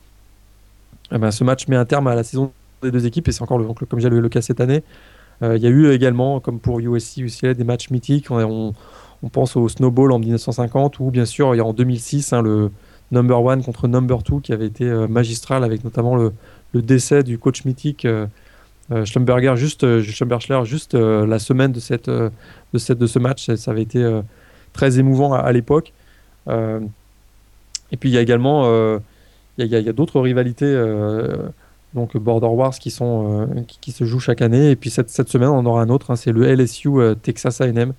[1.12, 3.44] eh ben, ce match met un terme à la saison des deux équipes et c'est
[3.44, 4.84] encore le, comme j'ai le, le cas cette année.
[5.42, 8.32] Il y a eu également, comme pour USC, UCLA, des matchs mythiques.
[8.32, 8.74] on,
[9.32, 12.72] pense au Snowball en 1950 ou bien sûr il y a en 2006 hein, le
[13.12, 16.34] Number One contre Number Two qui avait été euh, magistral avec notamment le,
[16.74, 18.06] décès du coach mythique
[18.92, 22.32] euh, euh, Schlumberger juste, juste la semaine de, cette, de,
[22.78, 23.54] cette, de ce match.
[23.56, 24.22] Ça, avait été
[24.74, 25.94] très émouvant à, l'époque.
[26.48, 29.00] et puis il y a également
[29.58, 30.76] il y a, d'autres rivalités,
[31.94, 34.72] donc Border Wars, qui, sont, qui, se jouent chaque année.
[34.72, 37.62] Et puis cette, cette semaine, on en aura un autre, hein, c'est le LSU Texas
[37.62, 37.94] AM.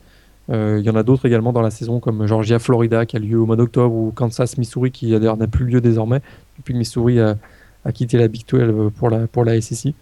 [0.49, 3.39] Il y en a d'autres également dans la saison, comme Georgia, Florida, qui a lieu
[3.39, 6.21] au mois d'octobre, ou Kansas, Missouri, qui d'ailleurs n'a plus lieu désormais,
[6.59, 7.37] depuis que Missouri a,
[7.85, 9.95] a, quitté la Big 12 pour la, pour la SEC.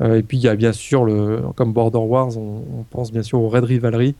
[0.00, 3.22] Et puis il y a bien sûr, le, comme Border Wars, on, on pense bien
[3.22, 4.14] sûr au Red Rivalry,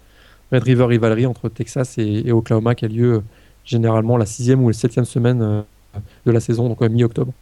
[0.52, 3.22] Red River Rivalry entre Texas et, Oklahoma qui a lieu euh,
[3.64, 5.62] généralement la sixième ou la septième semaine euh,
[6.24, 7.32] de la saison, donc mi-octobre.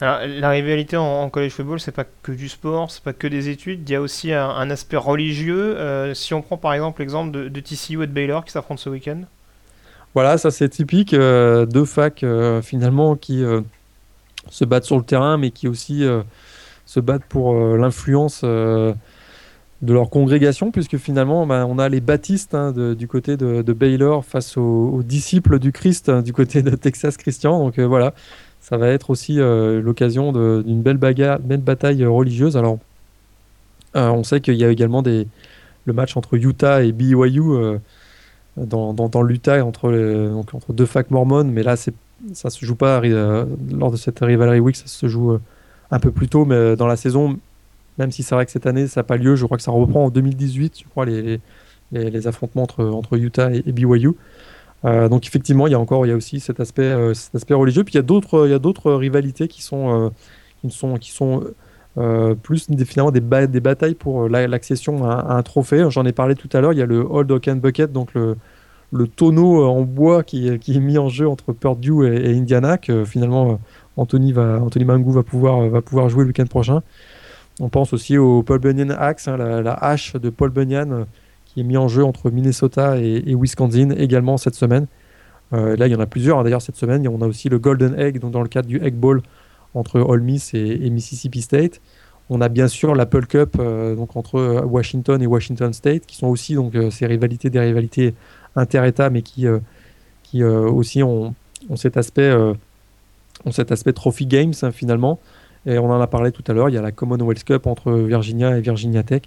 [0.00, 3.48] Alors, la rivalité en, college football, c'est pas que du sport, c'est pas que des
[3.48, 5.76] études, il y a aussi un, aspect religieux.
[5.76, 8.90] Euh, si on prend par exemple l'exemple de, TCU et de Baylor qui s'affrontent ce
[8.90, 9.22] week-end.
[10.14, 11.14] Voilà, ça c'est typique.
[11.14, 12.24] deux facs
[12.62, 13.42] finalement qui
[14.50, 16.04] se battent sur le terrain, mais qui aussi
[16.88, 18.44] se battent pour l'influence
[19.80, 24.24] de leur congrégation, puisque finalement, ben, on a les baptistes hein, du côté de, Baylor
[24.24, 27.58] face aux, disciples du Christ hein, du côté de Texas Christian.
[27.64, 28.14] Donc euh, voilà,
[28.60, 30.32] ça va être aussi euh, l'occasion
[30.62, 32.56] d'une belle, belle bataille religieuse.
[32.56, 32.78] Alors,
[33.96, 37.78] euh, on sait qu'il y a également le match entre Utah et BYU
[38.56, 43.96] dans, l'Utah entre, entre deux facs mormones, mais là, ça se joue pas lors de
[43.96, 45.38] cette rivalry week, ça se joue
[45.90, 47.38] un peu plus tôt, mais dans la saison,
[47.98, 49.36] même si c'est vrai que cette année, ça n'a pas lieu.
[49.36, 51.40] Je crois que ça reprend en 2018, je crois, les,
[51.92, 54.12] les, affrontements entre, entre Utah et, BYU.
[54.84, 57.34] Euh, donc effectivement, il y a encore, il y a aussi cet aspect, euh, cet
[57.34, 57.84] aspect religieux.
[57.84, 60.08] Puis il y a d'autres, il y a d'autres rivalités qui sont, euh,
[60.62, 61.44] qui sont, qui sont
[62.44, 65.84] plus finalement des, des batailles pour l'accession à, un trophée.
[65.90, 66.72] J'en ai parlé tout à l'heure.
[66.72, 68.36] Il y a le Old Oaken Bucket, donc le,
[69.16, 72.78] tonneau en bois qui, qui, est mis en jeu entre Purdue et, Indiana.
[72.78, 73.58] Que finalement
[73.98, 76.82] Anthony va, Anthony Mangou va pouvoir, va pouvoir jouer le week-end prochain.
[77.60, 81.04] On pense aussi au Paul Bunyan Axe, hein, la, hache de Paul Bunyan euh,
[81.44, 84.86] qui est mis en jeu entre Minnesota et, Wisconsin également cette semaine.
[85.52, 87.06] Euh, là, il y en a plusieurs hein, d'ailleurs cette semaine.
[87.08, 89.22] on a aussi le Golden Egg dans le cadre du Egg Bowl
[89.74, 91.80] entre Ole Miss et, Mississippi State.
[92.30, 96.26] On a bien sûr l'Apple Cup euh, donc entre Washington et Washington State qui sont
[96.28, 98.14] aussi donc ces rivalités des rivalités
[98.54, 99.46] inter-États mais qui,
[100.22, 101.34] qui aussi ont,
[101.74, 102.30] cet aspect
[103.48, 105.18] ont cet aspect trophy games hein, finalement
[105.66, 107.92] et on en a parlé tout à l'heure, il y a la Commonwealth Cup entre
[107.92, 109.22] Virginia et Virginia Tech.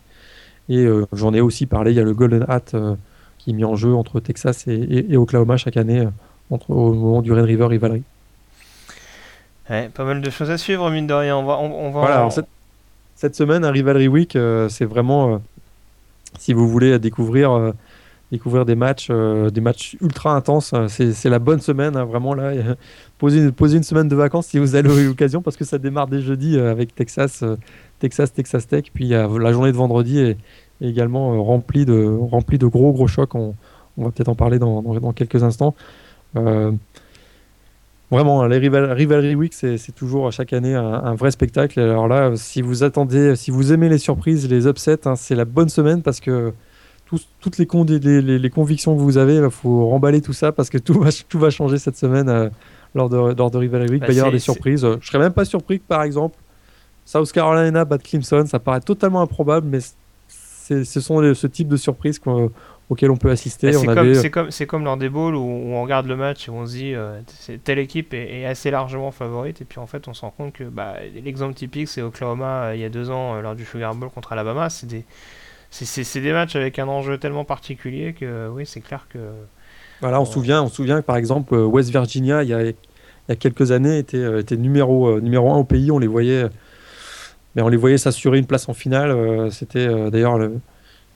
[0.70, 2.96] Et euh, j'en ai aussi parlé, il y a le Golden Hat euh,
[3.38, 6.10] qui est mis en jeu entre Texas et, Oklahoma chaque année euh,
[6.50, 8.04] entre, au moment du Red River Rivalry.
[9.68, 11.38] pas mal de choses à suivre, mine de rien.
[11.38, 12.48] On va, on, va voilà, cette,
[13.16, 14.38] cette, semaine, un Rivalry Week,
[14.70, 15.42] c'est vraiment,
[16.40, 17.74] si vous voulez découvrir
[18.32, 20.74] découvrir des matchs, euh, des matchs ultra intenses.
[20.88, 22.54] C'est la bonne semaine, hein, vraiment là.
[23.20, 26.58] Posez, une semaine de vacances si vous avez l'occasion, parce que ça démarre dès jeudi
[26.58, 27.58] euh, avec Texas, euh,
[28.00, 28.86] Texas, Texas Tech.
[28.94, 30.38] Puis la journée de vendredi est,
[30.82, 33.36] également remplie de, remplie de gros gros chocs.
[33.36, 33.54] On,
[33.98, 35.76] va peut-être en parler dans, dans, quelques instants.
[36.34, 41.80] Vraiment, les Rivalry Week, c'est toujours chaque année un, vrai spectacle.
[41.80, 45.46] Alors là, si vous attendez, si vous aimez les surprises, les upsets, hein, c'est la
[45.46, 46.52] bonne semaine parce que
[47.40, 51.00] toutes les, les, convictions que vous avez, il faut remballer tout ça parce que tout
[51.00, 52.50] va, tout va changer cette semaine euh,
[52.96, 54.04] lors, de, lors de Rivalry Week.
[54.04, 54.88] il va y avoir des surprises.
[55.00, 56.38] Je serais même pas surpris que, par exemple,
[57.06, 58.46] South Carolina bat Clemson.
[58.46, 59.80] Ça paraît totalement improbable, mais
[60.30, 62.22] ce sont ce type de surprises
[62.90, 63.72] auxquelles on peut assister.
[63.74, 66.72] C'est comme, comme, comme, lors des bowls où, on regarde le match et on se
[66.72, 67.22] dit euh,
[67.64, 70.66] telle équipe est, assez largement favorite et puis en fait on se rend compte que
[70.66, 74.10] bah, l'exemple typique c'est Oklahoma euh, il y a deux ans lors du Sugar Bowl
[74.10, 74.70] contre Alabama.
[74.70, 75.06] C'est des
[75.72, 79.20] c'est des matchs avec un enjeu tellement particulier que oui, c'est clair que.
[80.02, 82.64] Voilà, on, se souvient, on souvient que par exemple euh, West Virginia, il y a,
[82.64, 82.76] il
[83.30, 85.92] y a quelques années, était, euh, était numéro, euh, numéro 1 au pays.
[85.92, 86.46] On les voyait,
[87.56, 89.52] mais on les voyait s'assurer une place en finale.
[89.52, 90.40] C'était d'ailleurs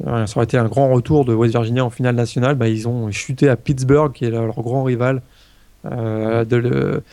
[0.04, 2.56] ça aurait été un grand retour de West Virginia en finale nationale.
[2.56, 5.22] Bah, ils ont chuté à Pittsburgh, qui est leur grand rival
[5.86, 7.04] de, le,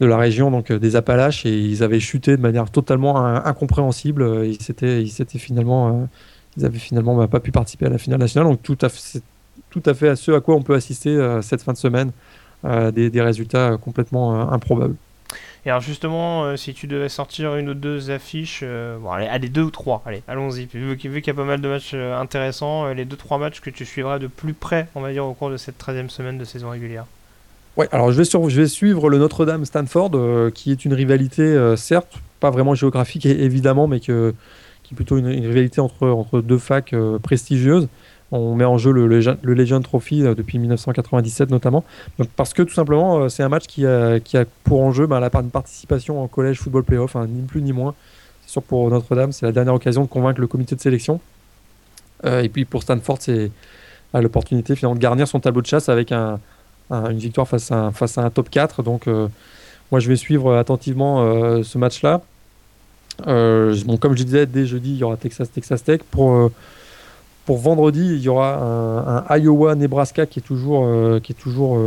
[0.00, 4.46] de, la région donc des Appalaches, et ils avaient chuté de manière totalement incompréhensible.
[4.46, 6.08] Ils s'étaient finalement
[6.56, 8.48] ils avaient finalement bah, pas pu participer à la finale nationale.
[8.48, 9.22] Donc tout à fait,
[9.70, 12.12] tout à fait à ce à quoi on peut assister euh, cette fin de semaine,
[12.64, 14.94] euh, des, résultats complètement euh, improbables.
[15.64, 19.62] Et alors justement, si tu devais sortir une ou deux affiches, bon allez, allez, deux
[19.62, 20.66] ou trois, allez, allons-y.
[20.66, 23.86] Vu, qu'il y a pas mal de matchs intéressants, les deux trois matchs que tu
[23.86, 26.70] suivras de plus près, on va dire, au cours de cette 13e semaine de saison
[26.70, 27.04] régulière.
[27.76, 32.50] Ouais, alors je vais, je vais suivre le Notre-Dame-Stanford, qui est une rivalité, certes, pas
[32.50, 34.34] vraiment géographique évidemment, mais que,
[34.92, 37.88] plutôt une, rivalité entre, entre deux facs euh, prestigieuses.
[38.30, 41.84] On met en jeu le, le Legion Trophy euh, depuis 1997 notamment,
[42.36, 45.20] parce que tout simplement euh, c'est un match qui a, qui a pour enjeu bah,
[45.20, 47.94] la part de participation en collège football playoff, hein, ni plus ni moins.
[48.42, 51.20] C'est sûr pour Notre-Dame, c'est la dernière occasion de convaincre le comité de sélection.
[52.24, 53.50] et puis pour Stanford, c'est
[54.14, 56.38] l'opportunité finalement de garnir son tableau de chasse avec un,
[56.90, 58.82] une victoire face à, face à un top 4.
[58.82, 62.20] Donc moi, je vais suivre attentivement ce match-là.
[63.26, 66.00] Bon, comme je disais, dès jeudi, il y aura Texas-Texas Tech.
[66.10, 66.50] Pour,
[67.44, 71.78] pour vendredi, il y aura un, Iowa-Nebraska qui est toujours, qui est toujours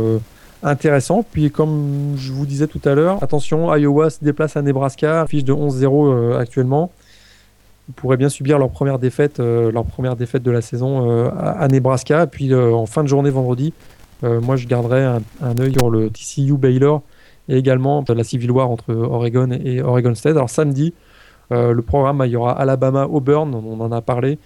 [0.62, 1.24] intéressant.
[1.30, 5.44] Puis comme je vous disais tout à l'heure, attention, Iowa se déplace à Nebraska, fiche
[5.44, 6.90] de 11-0 euh, actuellement.
[7.88, 11.30] Ils pourraient bien subir leur première défaite, euh, leur première défaite de la saison euh,
[11.38, 12.26] à, Nebraska.
[12.26, 13.72] Puis en fin de journée vendredi,
[14.22, 17.02] moi je garderai un, un œil sur le TCU Baylor
[17.48, 20.36] et également la Civil War entre Oregon et Oregon State.
[20.36, 20.94] Alors samedi,
[21.50, 24.38] le programme, il y aura Alabama Auburn, on en a parlé.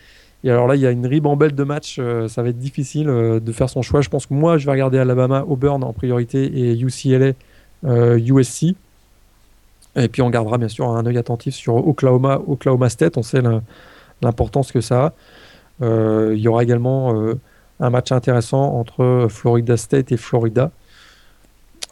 [0.43, 1.97] Et alors là, il y a une ribambelle de matchs.
[1.99, 4.01] Euh, ça va être difficile euh, de faire son choix.
[4.01, 7.33] Je pense que moi, je vais regarder Alabama, Auburn en priorité et UCLA,
[7.85, 8.65] USC.
[9.97, 13.19] Euh, et puis on gardera bien sûr un œil attentif sur Oklahoma, Oklahoma State.
[13.19, 13.43] On sait
[14.23, 15.07] l'importance que ça
[15.81, 16.33] a.
[16.33, 17.13] il y aura également
[17.81, 20.71] un match intéressant entre Florida State et Florida.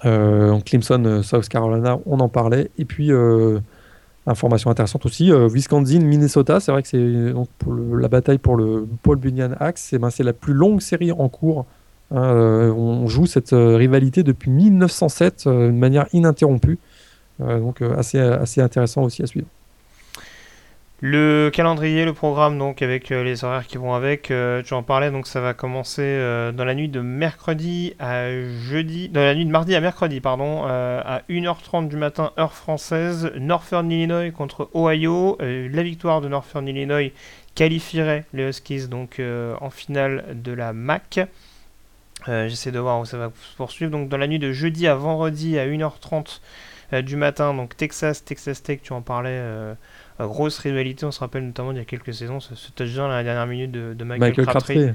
[0.02, 2.70] Clemson, South Carolina, on en parlait.
[2.78, 3.10] Et puis
[4.26, 7.32] Information intéressante aussi, euh, Wisconsin, Minnesota, c'est vrai que c'est
[7.98, 11.64] la bataille pour le Paul Bunyan Axe, ben, c'est la plus longue série en cours.
[12.10, 16.78] Hein, euh, on joue cette euh, rivalité depuis 1907 de manière ininterrompue,
[17.38, 19.46] donc assez intéressant aussi à suivre.
[21.00, 24.82] Le calendrier, le programme, donc avec euh, les horaires qui vont avec, euh, tu en
[24.82, 29.36] parlais, donc ça va commencer euh, dans la nuit de mercredi à jeudi, dans la
[29.36, 34.70] nuit de mardi à mercredi, pardon, à 1h30 du matin, heure française, Northern Illinois contre
[34.74, 35.38] Ohio.
[35.40, 37.12] la victoire de Northern Illinois
[37.54, 39.22] qualifierait les Huskies donc
[39.60, 41.20] en finale de la MAC.
[42.26, 43.92] J'essaie de voir où ça va se poursuivre.
[43.92, 46.40] Donc dans la nuit de jeudi à vendredi à 1h30
[47.02, 49.40] du matin, donc Texas, Texas Tech, tu en parlais
[50.26, 51.06] grosse rivalité.
[51.06, 53.70] On se rappelle notamment il y a quelques saisons ce, touchdown à la dernière minute
[53.70, 54.90] de, Michael, Crabtree.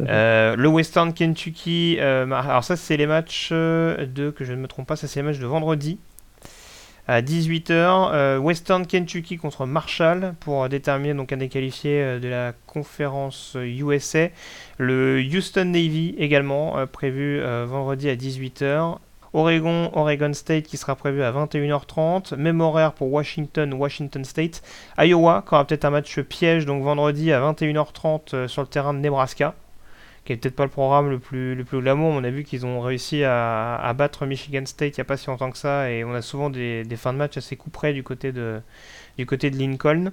[0.00, 1.96] Euh, le Western Kentucky.
[1.98, 5.08] Euh, alors ça c'est les matchs euh, de que je ne me trompe pas, ça
[5.08, 5.98] c'est les matchs de vendredi
[7.08, 8.38] à 18h.
[8.38, 14.28] Western Kentucky contre Marshall pour déterminer donc un des qualifiés de la conférence USA.
[14.78, 18.98] Le Houston Navy également prévu vendredi à 18h.
[19.34, 22.36] Oregon, Oregon State qui sera prévu à 21h30.
[22.36, 24.62] Même horaire pour Washington, Washington State.
[24.98, 28.92] Iowa qui aura peut-être un match piège, donc vendredi à 21h30 euh, sur le terrain
[28.94, 29.54] de Nebraska.
[30.24, 32.12] Qui est peut-être pas le programme le plus, le plus glamour.
[32.12, 35.26] On a vu qu'ils ont réussi à, battre Michigan State il n'y a pas si
[35.26, 35.90] longtemps que ça.
[35.90, 38.60] Et on a souvent des, fins de match assez couperées du côté de,
[39.18, 40.12] du côté de Lincoln.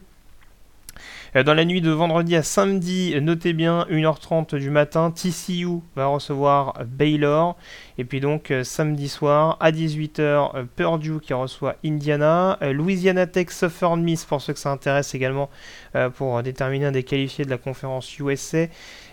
[1.36, 6.08] Euh, dans la nuit de vendredi à samedi, notez bien 1h30 du matin, TCU va
[6.08, 7.56] recevoir Baylor.
[7.98, 12.58] Et puis donc euh, samedi soir à 18h, euh, Purdue qui reçoit Indiana.
[12.62, 15.50] Louisiana Tech Southern Miss pour ceux que ça intéresse également
[16.16, 18.68] pour déterminer un des qualifiés de la conférence USA.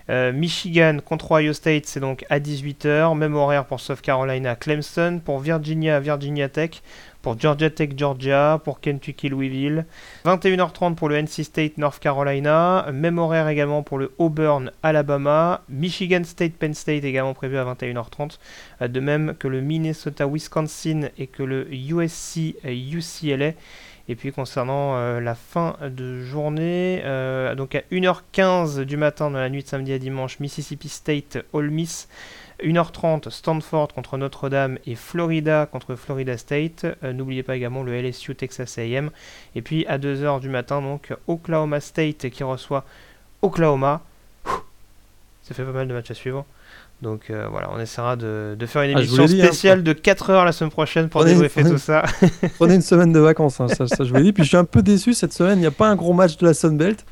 [0.09, 3.17] Michigan contre Ohio State, c'est donc à 18h.
[3.17, 5.21] Même horaire pour South Carolina, Clemson.
[5.25, 6.83] Pour Virginia, Virginia Tech
[7.27, 9.85] pour Georgia Tech Georgia, pour Kentucky Louisville.
[10.27, 16.23] 21h30 pour le NC State North Carolina, même horaire également pour le Auburn Alabama, Michigan
[16.23, 18.39] State Penn State également prévu à 21h30,
[18.81, 23.55] euh, de même que le Minnesota Wisconsin et que le USC UCLA.
[24.09, 29.39] Et puis concernant euh, la fin de journée, euh, donc à 1h15 du matin dans
[29.39, 32.07] la nuit de samedi à dimanche, Mississippi State Ole Miss.
[32.63, 36.87] 1h30, Stanford contre Notre-Dame et Florida contre Florida State.
[37.05, 39.11] Euh, n'oubliez pas également le LSU Texas AM.
[39.55, 42.85] Et puis à 2h du matin, donc Oklahoma State qui reçoit
[43.43, 44.03] Oklahoma.
[45.43, 46.45] Ça fait pas mal de matchs à suivre.
[47.03, 49.29] Donc euh, voilà, on essaiera de, faire une ah, émission hein.
[49.29, 52.05] spéciale de 4 heures la semaine prochaine pour débriefer tout ça.
[52.57, 54.33] Prenez une semaine de vacances, hein, ça, ça, je vous l'ai dit.
[54.33, 56.39] Puis je suis un peu déçu cette semaine, il n'y a pas un gros match
[56.39, 57.05] de la Sunbelt.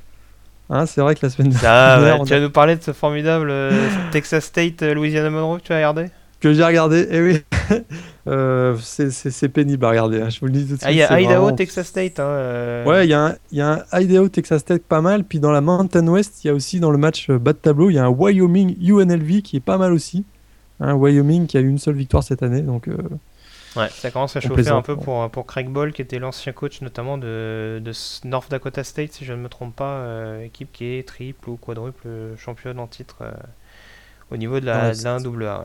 [0.71, 2.23] Hein, c'est vrai que la semaine dernière.
[2.25, 3.71] tu vas nous parler de ce formidable euh,
[4.13, 6.07] Texas State euh, Louisiana Monroe que tu as regardé?
[6.41, 7.43] Que j'ai regardé, eh oui.
[8.29, 11.07] euh, c'est pénible à regarder, hein, je vous le dis tout de ah, suite.
[11.09, 12.19] Ah, il y a Idaho, Texas State.
[12.19, 12.85] Hein, euh.
[12.85, 15.25] Ouais, il y, a un, y a un Idaho, Texas State pas mal.
[15.25, 17.91] Puis dans la Mountain West, il y a aussi dans le match bas de tableau,
[17.91, 20.25] il y a un Wyoming UNLV qui est pas mal aussi.
[20.81, 22.63] Un Wyoming qui a eu une seule victoire cette année.
[22.63, 22.89] Donc.
[23.77, 26.81] Ouais, ça commence à chauffer un peu pour, pour Craig Ball, qui était l'ancien coach
[26.81, 27.93] notamment de, de,
[28.25, 31.57] North Dakota State, si je ne me trompe pas, euh, équipe qui est triple ou
[31.57, 32.09] quadruple
[32.39, 33.33] championne en titre euh,
[34.31, 35.65] au niveau de la, 1AA.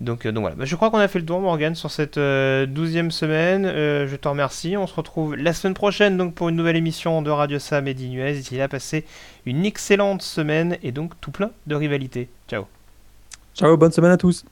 [0.00, 2.18] Donc, euh, donc voilà, bah, je crois qu'on a fait le tour Morgan sur cette
[2.18, 3.66] douzième semaine.
[3.66, 4.76] je te remercie.
[4.78, 7.94] On se retrouve la semaine prochaine donc pour une nouvelle émission de Radio Sam et
[7.94, 8.32] d'Inuez.
[8.32, 9.04] D'ici là, passez
[9.44, 12.28] une excellente semaine et donc tout plein de rivalité.
[12.48, 12.66] Ciao.
[13.54, 14.44] Ciao, bonne semaine à tous.